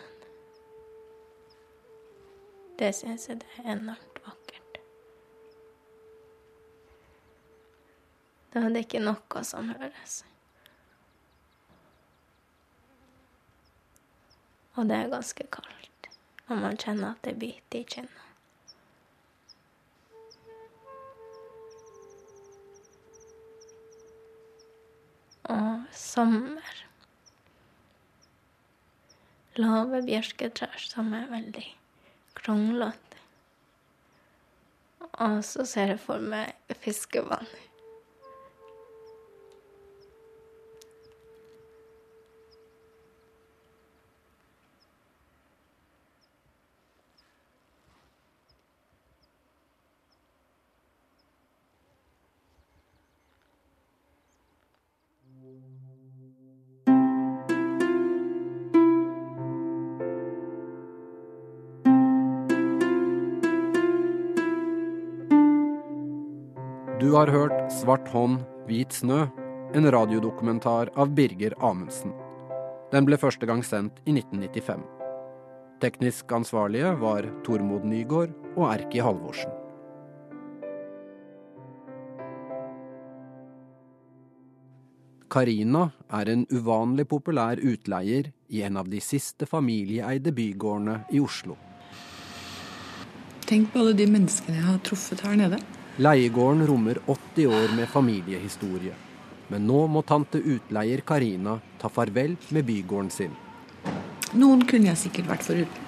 Det 2.80 2.89
syns 2.97 3.30
jeg 3.30 3.43
det 3.43 3.51
er 3.61 3.71
enormt 3.76 4.19
vakkert. 4.26 4.82
Da 8.53 8.65
er 8.65 8.73
det 8.73 8.88
ikke 8.88 9.05
noe 9.05 9.45
som 9.45 9.69
høres. 9.69 10.23
Og 14.73 14.89
det 14.89 15.03
er 15.03 15.13
ganske 15.13 15.51
kaldt. 15.53 15.94
Og 16.47 16.57
man 16.61 16.77
kjenner 16.77 17.15
at 17.15 17.23
det 17.25 17.39
biter 17.41 17.79
i 17.79 17.87
kinnet. 17.89 18.21
Og 25.49 25.85
sommer. 25.95 26.85
Lave 29.55 30.01
bjørketrær 30.05 30.85
som 30.85 31.13
er 31.15 31.29
veldig 31.31 31.67
kronglete. 32.37 33.01
Og 35.25 35.39
så 35.47 35.63
ser 35.69 35.93
jeg 35.93 36.01
for 36.03 36.19
meg 36.19 36.75
fiskevann. 36.83 37.47
Har 67.16 67.32
hørt 67.32 67.72
'Svart 67.72 68.07
hånd, 68.11 68.43
hvit 68.68 68.91
snø', 68.91 69.32
en 69.74 69.91
radiodokumentar 69.91 70.89
av 70.95 71.16
Birger 71.16 71.53
Amundsen. 71.59 72.13
Den 72.91 73.05
ble 73.05 73.18
første 73.18 73.45
gang 73.45 73.63
sendt 73.63 74.01
i 74.05 74.11
1995. 74.11 74.84
Teknisk 75.80 76.32
ansvarlige 76.32 76.91
var 76.99 77.28
Tormod 77.43 77.86
Nygaard 77.86 78.34
og 78.55 78.68
Erki 78.74 78.99
Halvorsen. 78.99 79.51
Karina 85.30 85.89
er 86.11 86.30
en 86.32 86.45
uvanlig 86.51 87.07
populær 87.11 87.59
utleier 87.59 88.32
i 88.49 88.61
en 88.61 88.78
av 88.78 88.88
de 88.89 89.01
siste 89.03 89.45
familieeide 89.45 90.32
bygårdene 90.32 91.05
i 91.11 91.20
Oslo. 91.20 91.57
Tenk 93.45 93.74
på 93.74 93.80
alle 93.80 93.93
de 93.93 94.07
menneskene 94.07 94.55
jeg 94.57 94.68
har 94.68 94.84
truffet 94.88 95.22
her 95.22 95.36
nede. 95.36 95.59
Leiegården 95.97 96.67
rommer 96.67 96.97
80 97.05 97.47
år 97.47 97.75
med 97.75 97.87
familiehistorie. 97.87 98.93
Men 99.47 99.63
nå 99.67 99.85
må 99.87 100.01
tante 100.03 100.41
utleier 100.41 100.99
Karina 101.07 101.53
ta 101.79 101.87
farvel 101.87 102.33
med 102.49 102.65
bygården 102.67 103.11
sin. 103.13 103.31
Noen 104.35 104.65
kunne 104.67 104.89
jeg 104.89 104.99
sikkert 105.05 105.29
vært 105.29 105.45
foruten. 105.47 105.85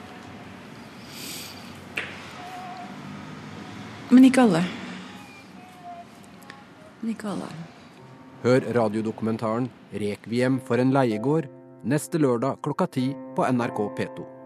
Men 4.16 4.30
ikke 4.30 4.46
alle. 4.48 4.64
Men 7.02 7.12
ikke 7.12 7.28
alle. 7.34 7.52
Hør 8.46 8.72
radiodokumentaren 8.80 9.68
'Rekviem 9.92 10.62
for 10.64 10.80
en 10.80 10.96
leiegård' 10.96 11.52
neste 11.84 12.16
lørdag 12.18 12.62
klokka 12.64 12.88
ti 12.88 13.10
på 13.36 13.44
NRK 13.44 13.84
P2. 14.00 14.37